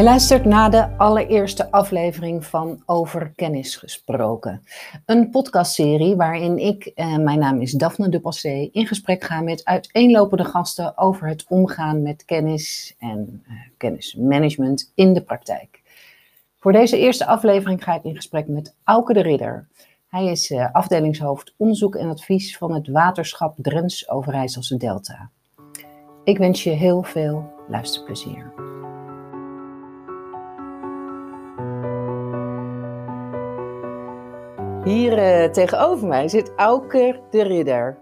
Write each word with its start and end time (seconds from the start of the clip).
Je 0.00 0.06
luistert 0.06 0.44
naar 0.44 0.70
de 0.70 0.96
allereerste 0.96 1.70
aflevering 1.70 2.44
van 2.44 2.82
Over 2.86 3.32
Kennis 3.36 3.76
Gesproken. 3.76 4.62
Een 5.06 5.30
podcastserie 5.30 6.16
waarin 6.16 6.58
ik, 6.58 6.84
eh, 6.84 7.16
mijn 7.16 7.38
naam 7.38 7.60
is 7.60 7.72
Daphne 7.72 8.08
de 8.08 8.20
Passé, 8.20 8.68
in 8.72 8.86
gesprek 8.86 9.24
ga 9.24 9.40
met 9.40 9.64
uiteenlopende 9.64 10.44
gasten 10.44 10.98
over 10.98 11.28
het 11.28 11.44
omgaan 11.48 12.02
met 12.02 12.24
kennis 12.24 12.94
en 12.98 13.42
eh, 13.46 13.54
kennismanagement 13.76 14.92
in 14.94 15.12
de 15.12 15.22
praktijk. 15.22 15.82
Voor 16.58 16.72
deze 16.72 16.98
eerste 16.98 17.26
aflevering 17.26 17.84
ga 17.84 17.94
ik 17.94 18.04
in 18.04 18.16
gesprek 18.16 18.48
met 18.48 18.74
Auke 18.84 19.12
de 19.12 19.22
Ridder. 19.22 19.68
Hij 20.08 20.26
is 20.26 20.50
eh, 20.50 20.72
afdelingshoofd 20.72 21.54
onderzoek 21.56 21.94
en 21.94 22.08
advies 22.08 22.56
van 22.56 22.74
het 22.74 22.88
waterschap 22.88 23.54
Drents 23.56 24.10
Overijsselse 24.10 24.76
Delta. 24.76 25.30
Ik 26.24 26.38
wens 26.38 26.64
je 26.64 26.70
heel 26.70 27.02
veel 27.02 27.52
luisterplezier. 27.68 28.69
Hier 34.84 35.18
uh, 35.18 35.50
tegenover 35.50 36.08
mij 36.08 36.28
zit 36.28 36.52
Auker 36.56 37.20
de 37.30 37.42
Ridder. 37.42 37.98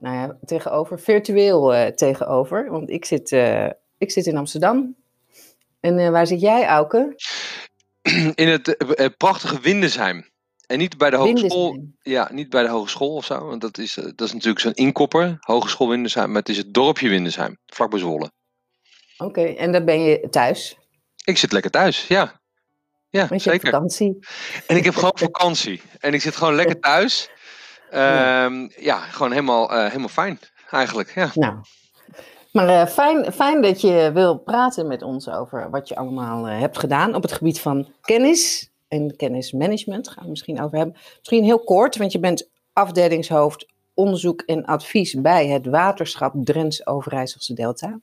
Nou 0.00 0.16
ja, 0.16 0.38
tegenover, 0.44 1.00
virtueel 1.00 1.74
uh, 1.74 1.86
tegenover, 1.86 2.70
want 2.70 2.90
ik 2.90 3.04
zit, 3.04 3.30
uh, 3.30 3.66
ik 3.98 4.10
zit 4.10 4.26
in 4.26 4.36
Amsterdam. 4.36 4.96
En 5.80 6.12
waar 6.12 6.26
zit 6.26 6.40
jij, 6.40 6.66
Auke? 6.66 7.14
In 8.34 8.48
het 8.48 9.14
prachtige 9.16 9.60
Windesheim. 9.60 10.28
En 10.66 10.78
niet 10.78 10.98
bij 10.98 11.10
de 11.10 11.16
hogeschool. 11.16 11.84
Ja, 12.02 12.28
niet 12.32 12.50
bij 12.50 12.62
de 12.62 12.68
hogeschool 12.68 13.14
of 13.14 13.24
zo. 13.24 13.46
Want 13.46 13.60
dat 13.60 13.78
is, 13.78 13.94
dat 13.94 14.20
is 14.20 14.32
natuurlijk 14.32 14.60
zo'n 14.60 14.74
inkopper. 14.74 15.36
Hogeschool 15.40 15.88
Windesheim. 15.88 16.28
Maar 16.28 16.40
het 16.40 16.48
is 16.48 16.56
het 16.56 16.74
dorpje 16.74 17.08
Windesheim. 17.08 17.58
Vlak 17.66 17.90
bij 17.90 17.98
Zwolle. 17.98 18.30
Oké, 19.18 19.42
en 19.42 19.72
dan 19.72 19.84
ben 19.84 20.00
je 20.00 20.28
thuis? 20.30 20.78
Ik 21.24 21.38
zit 21.38 21.52
lekker 21.52 21.70
thuis, 21.70 22.06
ja. 22.06 22.39
Ja, 23.10 23.38
zeker. 23.38 23.70
vakantie. 23.70 24.18
En 24.66 24.76
ik 24.76 24.84
heb 24.84 24.94
gewoon 24.94 25.18
vakantie. 25.30 25.82
En 25.98 26.14
ik 26.14 26.20
zit 26.20 26.36
gewoon 26.36 26.54
lekker 26.54 26.80
thuis. 26.80 27.30
Um, 27.94 28.70
ja. 28.76 28.98
gewoon 28.98 29.30
helemaal, 29.30 29.72
uh, 29.72 29.84
helemaal 29.86 30.08
fijn 30.08 30.38
eigenlijk. 30.70 31.14
Ja. 31.14 31.30
Nou, 31.34 31.54
maar 32.52 32.68
uh, 32.68 32.86
fijn, 32.86 33.32
fijn 33.32 33.62
dat 33.62 33.80
je 33.80 34.10
wil 34.14 34.38
praten 34.38 34.86
met 34.86 35.02
ons 35.02 35.28
over 35.28 35.70
wat 35.70 35.88
je 35.88 35.96
allemaal 35.96 36.48
uh, 36.48 36.58
hebt 36.58 36.78
gedaan 36.78 37.14
op 37.14 37.22
het 37.22 37.32
gebied 37.32 37.60
van 37.60 37.88
kennis 38.00 38.70
en 38.88 39.16
kennismanagement. 39.16 40.08
Gaan 40.08 40.24
we 40.24 40.30
misschien 40.30 40.62
over 40.62 40.76
hebben. 40.76 40.96
Misschien 41.18 41.44
heel 41.44 41.64
kort, 41.64 41.96
want 41.96 42.12
je 42.12 42.18
bent 42.18 42.48
afdelingshoofd 42.72 43.66
onderzoek 43.94 44.40
en 44.40 44.64
advies 44.64 45.20
bij 45.20 45.48
het 45.48 45.66
waterschap 45.66 46.34
Drents 46.36 46.86
Overijsselse 46.86 47.54
Delta. 47.54 48.00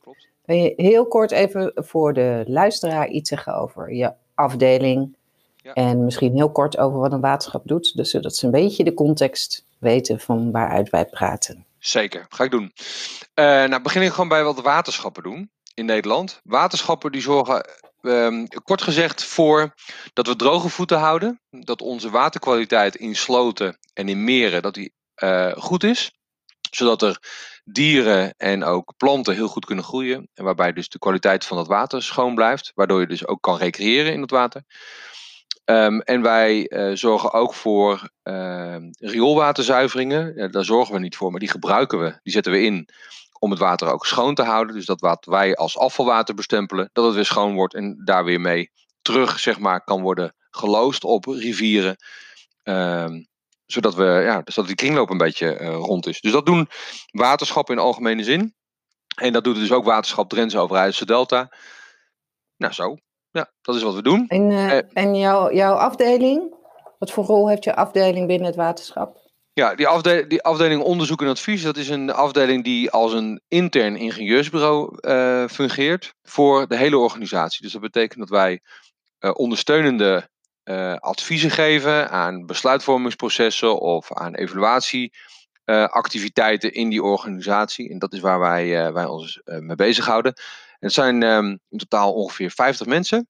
Klopt. 0.00 0.28
Kun 0.44 0.56
je 0.56 0.72
heel 0.76 1.06
kort 1.06 1.30
even 1.30 1.72
voor 1.74 2.12
de 2.12 2.44
luisteraar 2.46 3.08
iets 3.08 3.28
zeggen 3.28 3.54
over 3.54 3.94
je 3.94 4.12
afdeling. 4.36 5.16
Ja. 5.56 5.72
En 5.72 6.04
misschien 6.04 6.34
heel 6.34 6.50
kort 6.50 6.78
over 6.78 6.98
wat 6.98 7.12
een 7.12 7.20
waterschap 7.20 7.62
doet, 7.64 7.96
dus 7.96 8.10
zodat 8.10 8.36
ze 8.36 8.44
een 8.44 8.50
beetje 8.50 8.84
de 8.84 8.94
context 8.94 9.64
weten 9.78 10.20
van 10.20 10.50
waaruit 10.50 10.90
wij 10.90 11.06
praten. 11.06 11.66
Zeker, 11.78 12.26
ga 12.28 12.44
ik 12.44 12.50
doen. 12.50 12.72
Uh, 13.34 13.44
nou, 13.44 13.82
begin 13.82 14.02
ik 14.02 14.10
gewoon 14.10 14.28
bij 14.28 14.44
wat 14.44 14.60
waterschappen 14.60 15.22
doen 15.22 15.50
in 15.74 15.84
Nederland. 15.84 16.40
Waterschappen 16.44 17.12
die 17.12 17.20
zorgen, 17.20 17.66
um, 18.02 18.48
kort 18.48 18.82
gezegd, 18.82 19.24
voor 19.24 19.74
dat 20.12 20.26
we 20.26 20.36
droge 20.36 20.68
voeten 20.68 20.98
houden. 20.98 21.40
Dat 21.50 21.82
onze 21.82 22.10
waterkwaliteit 22.10 22.94
in 22.94 23.16
sloten 23.16 23.78
en 23.92 24.08
in 24.08 24.24
meren 24.24 24.62
dat 24.62 24.74
die, 24.74 24.92
uh, 25.22 25.52
goed 25.52 25.84
is. 25.84 26.15
Zodat 26.76 27.02
er 27.02 27.18
dieren 27.64 28.34
en 28.36 28.64
ook 28.64 28.94
planten 28.96 29.34
heel 29.34 29.48
goed 29.48 29.64
kunnen 29.64 29.84
groeien. 29.84 30.28
En 30.34 30.44
waarbij 30.44 30.72
dus 30.72 30.88
de 30.88 30.98
kwaliteit 30.98 31.44
van 31.44 31.58
het 31.58 31.66
water 31.66 32.02
schoon 32.02 32.34
blijft. 32.34 32.72
Waardoor 32.74 33.00
je 33.00 33.06
dus 33.06 33.26
ook 33.26 33.42
kan 33.42 33.58
recreëren 33.58 34.12
in 34.12 34.20
het 34.20 34.30
water. 34.30 34.62
Um, 35.64 36.00
en 36.00 36.22
wij 36.22 36.70
uh, 36.70 36.96
zorgen 36.96 37.32
ook 37.32 37.54
voor 37.54 38.10
uh, 38.22 38.76
rioolwaterzuiveringen. 38.98 40.32
Ja, 40.36 40.48
daar 40.48 40.64
zorgen 40.64 40.94
we 40.94 41.00
niet 41.00 41.16
voor, 41.16 41.30
maar 41.30 41.40
die 41.40 41.50
gebruiken 41.50 42.00
we. 42.00 42.18
Die 42.22 42.32
zetten 42.32 42.52
we 42.52 42.62
in 42.62 42.88
om 43.38 43.50
het 43.50 43.60
water 43.60 43.88
ook 43.88 44.06
schoon 44.06 44.34
te 44.34 44.42
houden. 44.42 44.74
Dus 44.74 44.86
dat 44.86 45.00
wat 45.00 45.24
wij 45.24 45.54
als 45.54 45.78
afvalwater 45.78 46.34
bestempelen, 46.34 46.90
dat 46.92 47.04
het 47.04 47.14
weer 47.14 47.24
schoon 47.24 47.54
wordt 47.54 47.74
en 47.74 48.02
daar 48.04 48.24
weer 48.24 48.40
mee 48.40 48.70
terug 49.02 49.38
zeg 49.38 49.58
maar, 49.58 49.84
kan 49.84 50.02
worden 50.02 50.34
geloosd 50.50 51.04
op 51.04 51.24
rivieren. 51.24 51.96
Um, 52.62 53.26
zodat, 53.66 53.94
we, 53.94 54.04
ja, 54.04 54.40
dus 54.42 54.54
dat 54.54 54.66
die 54.66 54.74
kringloop 54.74 55.10
een 55.10 55.18
beetje 55.18 55.60
uh, 55.60 55.68
rond 55.68 56.06
is. 56.06 56.20
Dus 56.20 56.32
dat 56.32 56.46
doen 56.46 56.68
waterschappen 57.10 57.74
in 57.74 57.80
algemene 57.80 58.24
zin. 58.24 58.54
En 59.16 59.32
dat 59.32 59.44
doet 59.44 59.54
dus 59.54 59.72
ook 59.72 59.84
waterschap 59.84 60.28
Drentse 60.28 60.58
Overijsselse 60.58 61.06
Delta. 61.06 61.52
Nou, 62.56 62.72
zo. 62.72 62.96
Ja, 63.30 63.50
dat 63.62 63.74
is 63.74 63.82
wat 63.82 63.94
we 63.94 64.02
doen. 64.02 64.24
En, 64.28 64.50
uh, 64.50 64.80
en 64.92 65.16
jouw, 65.16 65.52
jouw 65.52 65.74
afdeling? 65.74 66.54
Wat 66.98 67.10
voor 67.10 67.24
rol 67.24 67.48
heeft 67.48 67.64
je 67.64 67.76
afdeling 67.76 68.26
binnen 68.26 68.46
het 68.46 68.56
waterschap? 68.56 69.24
Ja, 69.52 69.74
die, 69.74 69.86
afdeling, 69.86 70.28
die 70.28 70.42
afdeling 70.42 70.82
onderzoek 70.82 71.22
en 71.22 71.28
advies, 71.28 71.62
dat 71.62 71.76
is 71.76 71.88
een 71.88 72.12
afdeling 72.12 72.64
die 72.64 72.90
als 72.90 73.12
een 73.12 73.40
intern 73.48 73.96
ingenieursbureau 73.96 74.98
fungeert 75.48 76.14
voor 76.22 76.68
de 76.68 76.76
hele 76.76 76.98
organisatie. 76.98 77.62
Dus 77.62 77.72
dat 77.72 77.80
betekent 77.80 78.18
dat 78.18 78.28
wij 78.28 78.60
ondersteunende 79.32 80.28
uh, 80.66 80.94
adviezen 80.94 81.50
geven 81.50 82.10
aan 82.10 82.46
besluitvormingsprocessen 82.46 83.80
of 83.80 84.12
aan 84.12 84.34
evaluatieactiviteiten 84.34 86.72
in 86.72 86.88
die 86.88 87.02
organisatie. 87.02 87.90
En 87.90 87.98
dat 87.98 88.12
is 88.12 88.20
waar 88.20 88.38
wij, 88.38 88.92
wij 88.92 89.04
ons 89.04 89.40
mee 89.44 89.76
bezighouden. 89.76 90.34
En 90.78 90.86
het 90.86 90.92
zijn 90.92 91.22
um, 91.22 91.60
in 91.68 91.78
totaal 91.78 92.12
ongeveer 92.12 92.50
50 92.50 92.86
mensen. 92.86 93.28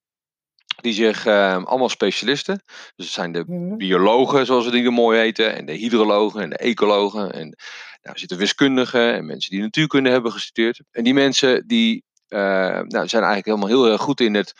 Die 0.76 0.92
zich 0.92 1.26
uh, 1.26 1.64
allemaal 1.64 1.88
specialisten. 1.88 2.62
Dus 2.96 3.06
het 3.06 3.14
zijn 3.14 3.32
de 3.32 3.44
Mhm. 3.46 3.76
biologen, 3.76 4.46
zoals 4.46 4.64
we 4.64 4.70
die 4.70 4.90
mooi 4.90 5.18
heten. 5.18 5.54
En 5.54 5.66
de 5.66 5.72
hydrologen 5.72 6.42
en 6.42 6.50
de 6.50 6.56
ecologen. 6.56 7.32
En 7.32 7.48
nou, 8.02 8.10
er 8.14 8.18
zitten 8.18 8.38
wiskundigen 8.38 9.14
en 9.14 9.26
mensen 9.26 9.50
die 9.50 9.60
natuurkunde 9.60 10.10
hebben 10.10 10.32
gestudeerd. 10.32 10.80
En 10.90 11.04
die 11.04 11.14
mensen 11.14 11.66
die 11.66 12.04
nou, 12.28 12.88
zijn 12.88 13.22
eigenlijk 13.22 13.44
helemaal 13.44 13.68
heel 13.68 13.86
erg 13.86 14.00
goed 14.00 14.20
in 14.20 14.34
het, 14.34 14.54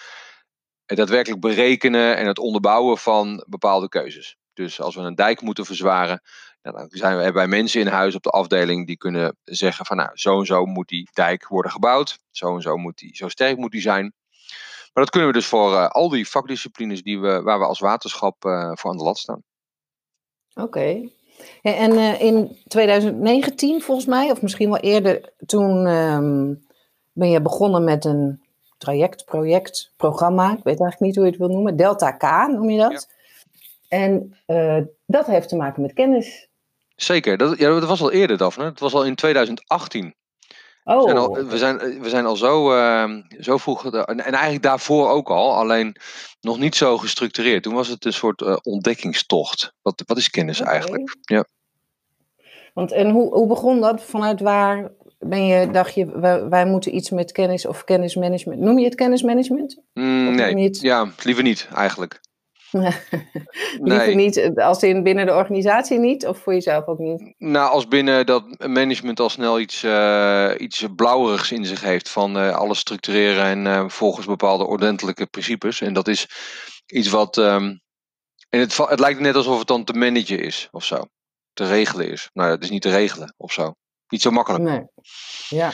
het 0.87 0.97
daadwerkelijk 0.99 1.41
berekenen 1.41 2.17
en 2.17 2.27
het 2.27 2.39
onderbouwen 2.39 2.99
van 2.99 3.45
bepaalde 3.49 3.89
keuzes. 3.89 4.37
Dus 4.53 4.81
als 4.81 4.95
we 4.95 5.01
een 5.01 5.15
dijk 5.15 5.41
moeten 5.41 5.65
verzwaren, 5.65 6.23
dan 6.63 6.87
zijn 6.91 7.19
we, 7.19 7.33
wij 7.33 7.47
mensen 7.47 7.81
in 7.81 7.87
huis 7.87 8.15
op 8.15 8.23
de 8.23 8.31
afdeling 8.31 8.87
die 8.87 8.97
kunnen 8.97 9.37
zeggen 9.45 9.87
van 9.87 9.97
nou, 9.97 10.11
zo 10.15 10.39
en 10.39 10.47
zo 10.47 10.65
moet 10.65 10.89
die 10.89 11.09
dijk 11.13 11.49
worden 11.49 11.71
gebouwd. 11.71 12.19
Zo 12.31 12.55
en 12.55 12.63
zo 12.63 12.77
moet 12.77 12.99
die, 12.99 13.17
zo 13.17 13.29
sterk 13.29 13.57
moet 13.57 13.71
die 13.71 13.81
zijn. 13.81 14.15
Maar 14.93 15.05
dat 15.05 15.11
kunnen 15.11 15.29
we 15.29 15.35
dus 15.35 15.47
voor 15.47 15.73
uh, 15.73 15.89
al 15.89 16.09
die 16.09 16.29
vakdisciplines 16.29 17.03
die 17.03 17.21
we, 17.21 17.43
waar 17.43 17.59
we 17.59 17.65
als 17.65 17.79
waterschap 17.79 18.45
uh, 18.45 18.71
voor 18.75 18.91
aan 18.91 18.97
de 18.97 19.03
lat 19.03 19.19
staan. 19.19 19.43
Oké. 20.55 21.09
En 21.63 21.93
uh, 21.93 22.21
in 22.21 22.57
2019 22.69 23.83
volgens 23.83 24.07
mij, 24.07 24.31
of 24.31 24.43
misschien 24.43 24.71
wel 24.71 24.81
eerder, 24.81 25.33
toen 25.47 25.87
um, 25.87 26.67
ben 27.13 27.31
je 27.31 27.43
begonnen 27.43 27.85
met 27.85 28.05
een 28.05 28.46
traject, 28.79 29.25
project, 29.25 29.93
programma. 29.97 30.45
Ik 30.45 30.65
weet 30.65 30.81
eigenlijk 30.81 31.01
niet 31.01 31.15
hoe 31.15 31.25
je 31.25 31.31
het 31.31 31.41
wil 31.41 31.49
noemen. 31.49 31.77
Delta 31.77 32.11
K 32.11 32.49
noem 32.49 32.71
je 32.71 32.79
dat. 32.79 33.07
Ja. 33.09 33.15
En 33.89 34.37
dat 35.07 35.27
heeft 35.27 35.49
te 35.49 35.57
maken 35.57 35.83
met 35.83 35.93
kennis. 35.93 36.49
Zeker, 36.97 37.37
dat, 37.37 37.59
ja, 37.59 37.69
dat 37.69 37.89
was 37.89 38.01
al 38.01 38.13
eerder, 38.13 38.37
Daphne. 38.37 38.65
Het 38.65 38.81
was 38.81 38.95
al 38.95 39.05
in 39.05 39.15
2018. 39.15 40.15
Oh. 40.85 40.97
We 40.97 41.03
zijn 41.03 41.17
al, 41.17 41.35
we 41.35 41.59
zijn, 41.59 42.01
we 42.01 42.09
zijn 42.09 42.27
al 42.27 42.37
zo, 42.37 42.77
uh, 42.77 43.17
zo 43.41 43.57
vroeg, 43.57 43.93
en 43.93 44.21
eigenlijk 44.21 44.63
daarvoor 44.63 45.09
ook 45.09 45.29
al, 45.29 45.55
alleen 45.55 45.97
nog 46.41 46.59
niet 46.59 46.75
zo 46.75 46.99
gestructureerd. 46.99 47.63
Toen 47.63 47.75
was 47.75 47.89
het 47.89 48.05
een 48.05 48.13
soort 48.13 48.41
uh, 48.41 48.57
ontdekkingstocht. 48.63 49.73
Wat, 49.83 50.03
wat 50.07 50.17
is 50.17 50.31
kennis 50.31 50.61
okay. 50.61 50.73
eigenlijk? 50.73 51.17
Ja. 51.21 51.45
Want 52.75 52.93
en 52.93 53.11
hoe, 53.11 53.35
hoe 53.35 53.47
begon 53.47 53.81
dat? 53.81 54.03
Vanuit 54.03 54.41
waar 54.41 54.91
ben 55.19 55.47
je, 55.47 55.71
dacht 55.71 55.95
je, 55.95 56.21
wij, 56.21 56.49
wij 56.49 56.67
moeten 56.67 56.97
iets 56.97 57.11
met 57.11 57.33
kennis 57.33 57.67
of 57.67 57.85
kennismanagement? 57.85 58.61
Noem 58.61 58.79
je 58.79 58.85
het 58.85 58.95
kennismanagement? 58.95 59.83
Mm, 59.93 60.35
nee, 60.35 60.65
het... 60.65 60.81
ja, 60.81 61.11
liever 61.23 61.43
niet 61.43 61.69
eigenlijk. 61.75 62.21
Liever 63.81 64.07
nee. 64.07 64.15
niet, 64.15 64.51
als 64.55 64.83
in 64.83 65.03
binnen 65.03 65.27
de 65.27 65.35
organisatie 65.35 65.99
niet, 65.99 66.27
of 66.27 66.39
voor 66.39 66.53
jezelf 66.53 66.87
ook 66.87 66.99
niet? 66.99 67.35
Nou, 67.39 67.71
als 67.71 67.89
binnen 67.89 68.27
dat 68.27 68.67
management 68.67 69.21
al 69.21 69.29
snel 69.29 69.61
iets, 69.61 69.83
uh, 69.83 70.53
iets 70.59 70.87
blauwerigs 70.97 71.53
in 71.53 71.67
zich 71.67 71.81
heeft 71.81 72.09
van 72.09 72.37
uh, 72.37 72.57
alles 72.57 72.79
structureren 72.79 73.45
en 73.45 73.65
uh, 73.65 73.89
volgens 73.89 74.27
bepaalde 74.27 74.67
ordentelijke 74.67 75.27
principes. 75.27 75.81
En 75.81 75.93
dat 75.93 76.09
is 76.09 76.29
iets 76.87 77.09
wat. 77.09 77.37
Um, 77.37 77.81
en 78.49 78.61
het, 78.61 78.77
het 78.77 79.01
lijkt 79.01 79.21
net 79.21 79.35
alsof 79.35 79.59
het 79.59 79.69
dan 79.69 79.85
te 79.85 79.93
managen 79.93 80.41
is 80.41 80.69
of 80.71 80.85
zo. 80.85 81.05
Te 81.53 81.67
regelen 81.67 82.11
is. 82.11 82.31
Nou, 82.33 82.51
het 82.51 82.63
is 82.63 82.71
niet 82.71 82.83
te 82.83 82.91
regelen 82.91 83.35
of 83.37 83.53
zo. 83.53 83.75
Niet 84.09 84.23
zo 84.23 84.31
makkelijk. 84.31 84.65
Nee. 84.65 84.83
Ja. 85.49 85.73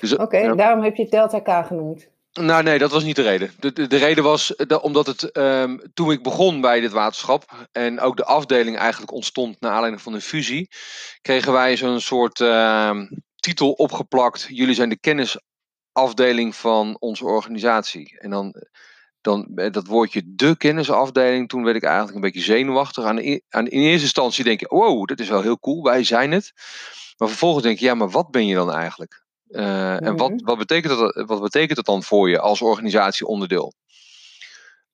Dus, 0.00 0.12
Oké, 0.12 0.22
okay, 0.22 0.42
ja. 0.42 0.54
daarom 0.54 0.84
heb 0.84 0.96
je 0.96 1.02
het 1.02 1.10
Delta 1.10 1.40
K 1.40 1.66
genoemd. 1.66 2.08
Nou, 2.32 2.62
nee, 2.62 2.78
dat 2.78 2.90
was 2.90 3.04
niet 3.04 3.16
de 3.16 3.22
reden. 3.22 3.50
De, 3.58 3.72
de, 3.72 3.86
de 3.86 3.96
reden 3.96 4.24
was 4.24 4.54
de, 4.56 4.82
omdat 4.82 5.06
het 5.06 5.36
um, 5.36 5.80
toen 5.94 6.10
ik 6.10 6.22
begon 6.22 6.60
bij 6.60 6.80
dit 6.80 6.92
waterschap 6.92 7.68
en 7.72 8.00
ook 8.00 8.16
de 8.16 8.24
afdeling 8.24 8.78
eigenlijk 8.78 9.12
ontstond 9.12 9.60
naar 9.60 9.72
aanleiding 9.72 10.02
van 10.02 10.12
een 10.12 10.20
fusie, 10.20 10.68
kregen 11.22 11.52
wij 11.52 11.76
zo'n 11.76 12.00
soort 12.00 12.40
uh, 12.40 13.00
titel 13.36 13.70
opgeplakt. 13.70 14.46
Jullie 14.48 14.74
zijn 14.74 14.88
de 14.88 14.98
kennisafdeling 14.98 16.56
van 16.56 16.96
onze 16.98 17.24
organisatie. 17.24 18.18
En 18.18 18.30
dan, 18.30 18.54
dan 19.20 19.48
dat 19.70 19.86
woordje 19.86 20.22
de 20.24 20.56
kennisafdeling, 20.56 21.48
toen 21.48 21.64
werd 21.64 21.76
ik 21.76 21.84
eigenlijk 21.84 22.14
een 22.14 22.20
beetje 22.20 22.40
zenuwachtig. 22.40 23.04
Aan, 23.04 23.18
aan, 23.48 23.66
in 23.66 23.80
eerste 23.80 24.02
instantie 24.02 24.44
denk 24.44 24.60
je, 24.60 24.66
wow, 24.68 25.06
dat 25.06 25.20
is 25.20 25.28
wel 25.28 25.42
heel 25.42 25.58
cool, 25.58 25.82
wij 25.82 26.04
zijn 26.04 26.32
het. 26.32 26.52
Maar 27.16 27.28
vervolgens 27.28 27.64
denk 27.64 27.78
je, 27.78 27.84
ja, 27.84 27.94
maar 27.94 28.10
wat 28.10 28.30
ben 28.30 28.46
je 28.46 28.54
dan 28.54 28.72
eigenlijk? 28.72 29.24
Uh, 29.48 30.02
En 30.02 30.16
wat, 30.16 30.30
mhm. 30.30 30.44
wat, 30.44 30.58
betekent 30.58 30.98
dat, 30.98 31.24
wat 31.26 31.40
betekent 31.40 31.76
dat 31.76 31.84
dan 31.84 32.02
voor 32.02 32.28
je 32.28 32.40
als 32.40 32.62
organisatieonderdeel? 32.62 33.72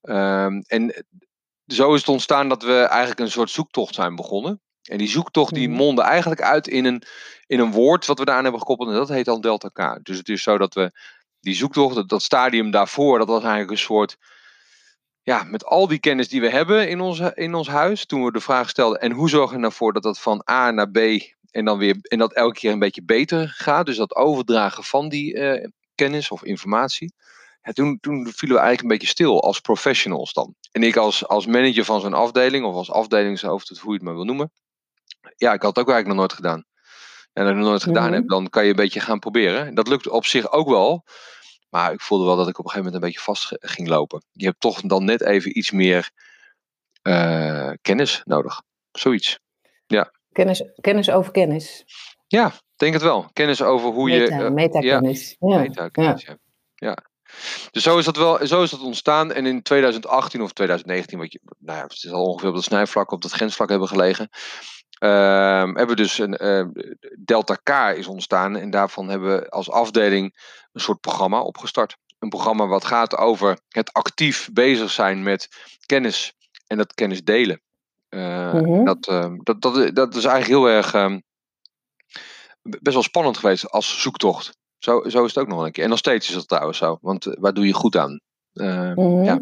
Um, 0.02 0.62
en 0.66 1.06
zo 1.66 1.94
is 1.94 2.00
het 2.00 2.08
ontstaan 2.08 2.48
dat 2.48 2.62
we 2.62 2.76
eigenlijk 2.78 3.20
een 3.20 3.30
soort 3.30 3.50
zoektocht 3.50 3.94
zijn 3.94 4.16
begonnen. 4.16 4.60
En 4.82 4.98
die 4.98 5.08
zoektocht 5.08 5.54
die 5.54 5.68
mhm. 5.68 5.76
mondde 5.76 6.02
eigenlijk 6.02 6.42
uit 6.42 6.68
in 6.68 6.84
een, 6.84 7.02
in 7.46 7.60
een 7.60 7.72
woord 7.72 8.06
wat 8.06 8.18
we 8.18 8.24
daaraan 8.24 8.42
hebben 8.42 8.60
gekoppeld. 8.60 8.88
En 8.88 8.94
dat 8.94 9.08
heet 9.08 9.24
dan 9.24 9.40
Delta 9.40 9.68
K. 9.68 9.98
Dus 10.02 10.16
het 10.16 10.28
is 10.28 10.42
zo 10.42 10.58
dat 10.58 10.74
we 10.74 10.92
die 11.40 11.54
zoektocht, 11.54 11.94
dat, 11.94 12.08
dat 12.08 12.22
stadium 12.22 12.70
daarvoor, 12.70 13.18
dat 13.18 13.28
was 13.28 13.42
eigenlijk 13.42 13.70
een 13.70 13.78
soort. 13.78 14.16
Ja, 15.22 15.42
met 15.44 15.64
al 15.64 15.88
die 15.88 15.98
kennis 15.98 16.28
die 16.28 16.40
we 16.40 16.50
hebben 16.50 16.88
in 16.88 17.00
ons, 17.00 17.20
in 17.34 17.54
ons 17.54 17.68
huis. 17.68 18.06
Toen 18.06 18.24
we 18.24 18.32
de 18.32 18.40
vraag 18.40 18.68
stelden. 18.68 19.00
En 19.00 19.12
hoe 19.12 19.28
zorgen 19.28 19.60
we 19.60 19.64
ervoor 19.64 19.92
dat 19.92 20.02
dat 20.02 20.20
van 20.20 20.44
A 20.50 20.70
naar 20.70 20.90
B. 20.90 20.98
En 21.52 21.64
dan 21.64 21.78
weer. 21.78 21.96
En 22.00 22.18
dat 22.18 22.32
elke 22.32 22.58
keer 22.58 22.72
een 22.72 22.78
beetje 22.78 23.04
beter 23.04 23.48
gaat. 23.48 23.86
Dus 23.86 23.96
dat 23.96 24.14
overdragen 24.14 24.84
van 24.84 25.08
die 25.08 25.34
uh, 25.34 25.66
kennis 25.94 26.30
of 26.30 26.44
informatie. 26.44 27.12
Ja, 27.62 27.72
toen, 27.72 27.98
toen 28.00 28.14
vielen 28.14 28.56
we 28.56 28.62
eigenlijk 28.62 28.82
een 28.82 28.98
beetje 28.98 29.06
stil 29.06 29.42
als 29.42 29.60
professionals 29.60 30.32
dan. 30.32 30.54
En 30.72 30.82
ik 30.82 30.96
als, 30.96 31.26
als 31.26 31.46
manager 31.46 31.84
van 31.84 32.00
zo'n 32.00 32.14
afdeling, 32.14 32.64
of 32.64 32.74
als 32.74 32.90
afdelingshoofd, 32.90 33.68
hoe 33.68 33.90
je 33.90 33.96
het 33.96 34.02
maar 34.02 34.14
wil 34.14 34.24
noemen. 34.24 34.52
Ja, 35.36 35.52
ik 35.52 35.62
had 35.62 35.76
het 35.76 35.84
ook 35.84 35.92
eigenlijk 35.92 36.06
nog 36.06 36.16
nooit 36.16 36.32
gedaan. 36.32 36.64
En 37.32 37.42
als 37.42 37.52
ik 37.52 37.58
nog 37.58 37.68
nooit 37.68 37.82
gedaan 37.82 38.10
mhm. 38.10 38.14
heb, 38.14 38.28
dan 38.28 38.48
kan 38.48 38.64
je 38.64 38.70
een 38.70 38.76
beetje 38.76 39.00
gaan 39.00 39.18
proberen. 39.18 39.74
Dat 39.74 39.88
lukt 39.88 40.08
op 40.08 40.24
zich 40.24 40.52
ook 40.52 40.68
wel. 40.68 41.04
Maar 41.70 41.92
ik 41.92 42.00
voelde 42.00 42.24
wel 42.24 42.36
dat 42.36 42.48
ik 42.48 42.58
op 42.58 42.64
een 42.64 42.70
gegeven 42.70 42.92
moment 42.92 43.02
een 43.02 43.08
beetje 43.08 43.24
vast 43.24 43.56
ging 43.58 43.88
lopen. 43.88 44.24
Je 44.32 44.46
hebt 44.46 44.60
toch 44.60 44.80
dan 44.80 45.04
net 45.04 45.22
even 45.22 45.58
iets 45.58 45.70
meer 45.70 46.10
uh, 47.02 47.72
kennis 47.82 48.20
nodig. 48.24 48.62
Zoiets. 48.92 49.38
Ja. 49.86 50.12
Kennis, 50.32 50.64
kennis 50.80 51.10
over 51.10 51.32
kennis. 51.32 51.84
Ja, 52.26 52.52
denk 52.76 52.92
het 52.92 53.02
wel. 53.02 53.30
Kennis 53.32 53.62
over 53.62 53.90
hoe 53.90 54.08
Meta, 54.08 54.36
je. 54.36 54.42
Uh, 54.42 54.50
metakennis. 54.50 55.36
Ja, 55.38 55.54
ja. 55.54 55.60
Metakennis, 55.60 56.22
ja. 56.22 56.36
ja. 56.74 56.98
Dus 57.70 57.82
zo 57.82 57.98
is 57.98 58.04
dat 58.04 58.16
wel, 58.16 58.46
zo 58.46 58.62
is 58.62 58.70
dat 58.70 58.80
ontstaan. 58.80 59.32
En 59.32 59.46
in 59.46 59.62
2018 59.62 60.42
of 60.42 60.52
2019, 60.52 61.18
wat 61.18 61.32
je, 61.32 61.40
nou 61.58 61.78
ja, 61.78 61.84
het 61.84 61.92
is 61.92 62.10
al 62.10 62.26
ongeveer 62.26 62.48
op 62.48 62.54
dat 62.54 62.64
snijvlak, 62.64 63.10
op 63.10 63.22
dat 63.22 63.32
grensvlak 63.32 63.68
hebben 63.68 63.88
gelegen. 63.88 64.28
Uh, 65.02 65.10
hebben 65.62 65.86
we 65.86 65.94
dus 65.94 66.18
een 66.18 66.44
uh, 66.44 66.84
Delta 67.18 67.54
K 67.54 67.96
is 67.96 68.06
ontstaan. 68.06 68.56
En 68.56 68.70
daarvan 68.70 69.08
hebben 69.08 69.36
we 69.36 69.48
als 69.48 69.70
afdeling 69.70 70.38
een 70.72 70.80
soort 70.80 71.00
programma 71.00 71.40
opgestart. 71.40 71.96
Een 72.18 72.28
programma 72.28 72.66
wat 72.66 72.84
gaat 72.84 73.16
over 73.16 73.58
het 73.68 73.92
actief 73.92 74.48
bezig 74.52 74.90
zijn 74.90 75.22
met 75.22 75.48
kennis 75.86 76.34
en 76.66 76.76
dat 76.76 76.94
kennis 76.94 77.24
delen. 77.24 77.60
Uh, 78.14 78.52
mm-hmm. 78.54 78.84
dat, 78.84 79.06
ehm, 79.06 79.36
dat, 79.42 79.60
dat, 79.60 79.94
dat 79.94 80.14
is 80.14 80.24
eigenlijk 80.24 80.60
heel 80.60 80.74
erg 80.74 80.94
ehm, 80.94 81.18
best 82.62 82.94
wel 82.94 83.02
spannend 83.02 83.36
geweest 83.36 83.70
als 83.70 84.00
zoektocht. 84.02 84.56
Zo, 84.78 85.02
zo 85.08 85.24
is 85.24 85.34
het 85.34 85.44
ook 85.44 85.50
nog 85.50 85.64
een 85.64 85.72
keer. 85.72 85.84
En 85.84 85.90
nog 85.90 85.98
steeds 85.98 86.28
is 86.28 86.34
dat 86.34 86.48
trouwens 86.48 86.78
zo. 86.78 86.98
Want 87.00 87.26
uh, 87.26 87.34
waar 87.38 87.54
doe 87.54 87.66
je 87.66 87.72
goed 87.72 87.96
aan? 87.96 88.20
Uh, 88.54 88.92
mm-hmm. 88.94 89.24
ja. 89.24 89.40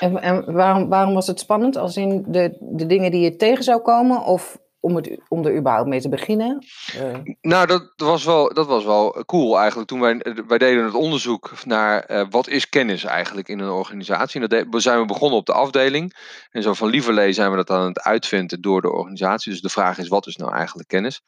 En, 0.00 0.22
en 0.22 0.52
waarom, 0.52 0.88
waarom 0.88 1.14
was 1.14 1.26
het 1.26 1.40
spannend? 1.40 1.76
Als 1.76 1.96
in 1.96 2.24
de, 2.26 2.56
de 2.60 2.86
dingen 2.86 3.10
die 3.10 3.20
je 3.20 3.36
tegen 3.36 3.64
zou 3.64 3.80
komen? 3.80 4.24
Of 4.24 4.58
om, 4.84 4.96
het, 4.96 5.18
om 5.28 5.46
er 5.46 5.56
überhaupt 5.56 5.88
mee 5.88 6.00
te 6.00 6.08
beginnen? 6.08 6.66
Uh. 6.96 7.34
Nou, 7.40 7.66
dat 7.66 7.92
was, 7.96 8.24
wel, 8.24 8.54
dat 8.54 8.66
was 8.66 8.84
wel 8.84 9.22
cool 9.26 9.58
eigenlijk. 9.58 9.88
Toen 9.88 10.00
wij, 10.00 10.22
wij 10.46 10.58
deden 10.58 10.84
het 10.84 10.94
onderzoek 10.94 11.52
naar 11.64 12.10
uh, 12.10 12.26
wat 12.30 12.48
is 12.48 12.68
kennis 12.68 13.04
eigenlijk 13.04 13.48
in 13.48 13.58
een 13.58 13.70
organisatie. 13.70 14.40
En 14.40 14.66
dat 14.70 14.82
zijn 14.82 15.00
we 15.00 15.06
begonnen 15.06 15.38
op 15.38 15.46
de 15.46 15.52
afdeling. 15.52 16.14
En 16.50 16.62
zo 16.62 16.72
van 16.72 16.88
lieverlee 16.88 17.32
zijn 17.32 17.50
we 17.50 17.56
dat 17.56 17.70
aan 17.70 17.86
het 17.86 18.00
uitvinden 18.00 18.60
door 18.60 18.80
de 18.80 18.92
organisatie. 18.92 19.52
Dus 19.52 19.60
de 19.60 19.68
vraag 19.68 19.98
is, 19.98 20.08
wat 20.08 20.26
is 20.26 20.36
nou 20.36 20.54
eigenlijk 20.54 20.88
kennis? 20.88 21.20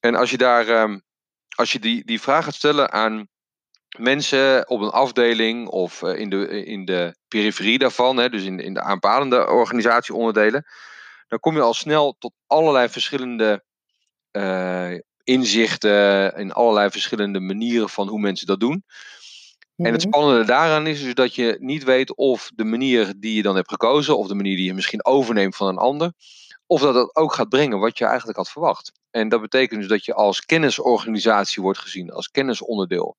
En 0.00 0.14
als 0.14 0.30
je 0.30 0.36
daar... 0.36 0.68
Um, 0.68 1.02
als 1.54 1.72
je 1.72 1.78
die, 1.78 2.04
die 2.04 2.20
vraag 2.20 2.44
gaat 2.44 2.54
stellen 2.54 2.92
aan 2.92 3.28
mensen 3.98 4.68
op 4.68 4.80
een 4.80 4.90
afdeling 4.90 5.68
of 5.68 6.02
in, 6.02 6.30
de, 6.30 6.64
in 6.64 6.84
de 6.84 7.16
periferie 7.28 7.78
daarvan, 7.78 8.16
hè, 8.16 8.28
dus 8.28 8.44
in, 8.44 8.60
in 8.60 8.74
de 8.74 8.80
aanpalende 8.80 9.46
organisatieonderdelen, 9.46 10.66
dan 11.28 11.38
kom 11.38 11.54
je 11.54 11.60
al 11.60 11.74
snel 11.74 12.16
tot 12.18 12.32
allerlei 12.46 12.88
verschillende 12.88 13.64
uh, 14.32 14.98
inzichten 15.24 16.34
en 16.34 16.52
allerlei 16.52 16.90
verschillende 16.90 17.40
manieren 17.40 17.88
van 17.88 18.08
hoe 18.08 18.20
mensen 18.20 18.46
dat 18.46 18.60
doen. 18.60 18.84
En 19.76 19.92
het 19.92 20.04
mhm. 20.04 20.12
spannende 20.12 20.44
daaraan 20.44 20.86
is 20.86 21.02
dus 21.02 21.14
dat 21.14 21.34
je 21.34 21.56
niet 21.60 21.84
weet 21.84 22.16
of 22.16 22.50
de 22.54 22.64
manier 22.64 23.14
die 23.16 23.34
je 23.34 23.42
dan 23.42 23.56
hebt 23.56 23.70
gekozen, 23.70 24.18
of 24.18 24.26
de 24.26 24.34
manier 24.34 24.56
die 24.56 24.66
je 24.66 24.74
misschien 24.74 25.04
overneemt 25.04 25.56
van 25.56 25.68
een 25.68 25.78
ander, 25.78 26.12
of 26.66 26.80
dat 26.80 26.94
het 26.94 27.16
ook 27.16 27.34
gaat 27.34 27.48
brengen 27.48 27.78
wat 27.78 27.98
je 27.98 28.04
eigenlijk 28.04 28.38
had 28.38 28.50
verwacht. 28.50 28.92
En 29.10 29.28
dat 29.28 29.40
betekent 29.40 29.80
dus 29.80 29.88
dat 29.88 30.04
je 30.04 30.14
als 30.14 30.40
kennisorganisatie 30.40 31.62
wordt 31.62 31.78
gezien, 31.78 32.10
als 32.10 32.30
kennisonderdeel. 32.30 33.16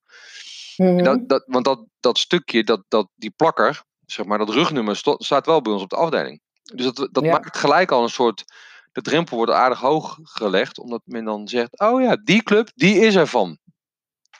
Mm 0.76 1.02
dat, 1.02 1.28
dat, 1.28 1.44
want 1.46 1.64
dat, 1.64 1.84
dat 2.00 2.18
stukje, 2.18 2.64
dat, 2.64 2.84
dat, 2.88 3.08
die 3.14 3.30
plakker, 3.30 3.82
zeg 4.06 4.26
maar, 4.26 4.38
dat 4.38 4.50
rugnummer 4.50 4.96
staat 5.16 5.46
wel 5.46 5.62
bij 5.62 5.72
ons 5.72 5.82
op 5.82 5.90
de 5.90 5.96
afdeling. 5.96 6.40
Dus 6.62 6.92
dat, 6.92 7.08
dat 7.12 7.24
maakt 7.24 7.56
gelijk 7.56 7.90
al 7.90 8.02
een 8.02 8.08
soort. 8.08 8.44
De 8.92 9.02
drempel 9.02 9.36
wordt 9.36 9.52
aardig 9.52 9.80
hoog 9.80 10.18
gelegd, 10.22 10.78
omdat 10.78 11.02
men 11.04 11.24
dan 11.24 11.48
zegt: 11.48 11.80
Oh 11.80 12.02
ja, 12.02 12.16
die 12.16 12.42
club, 12.42 12.70
die 12.74 12.98
is 12.98 13.16
ervan. 13.16 13.58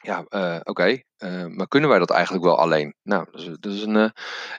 Ja, 0.03 0.25
uh, 0.31 0.61
oké. 0.63 1.03
Uh, 1.19 1.47
maar 1.47 1.69
kunnen 1.69 1.91
wij 1.91 1.99
dat 1.99 2.11
eigenlijk 2.11 2.45
wel 2.45 2.59
alleen? 2.59 2.95
Nou, 3.03 3.27
dat 3.31 3.41
is, 3.41 3.47
dat 3.61 3.73
is 3.73 3.83
een. 3.83 3.95
Uh, 3.95 4.09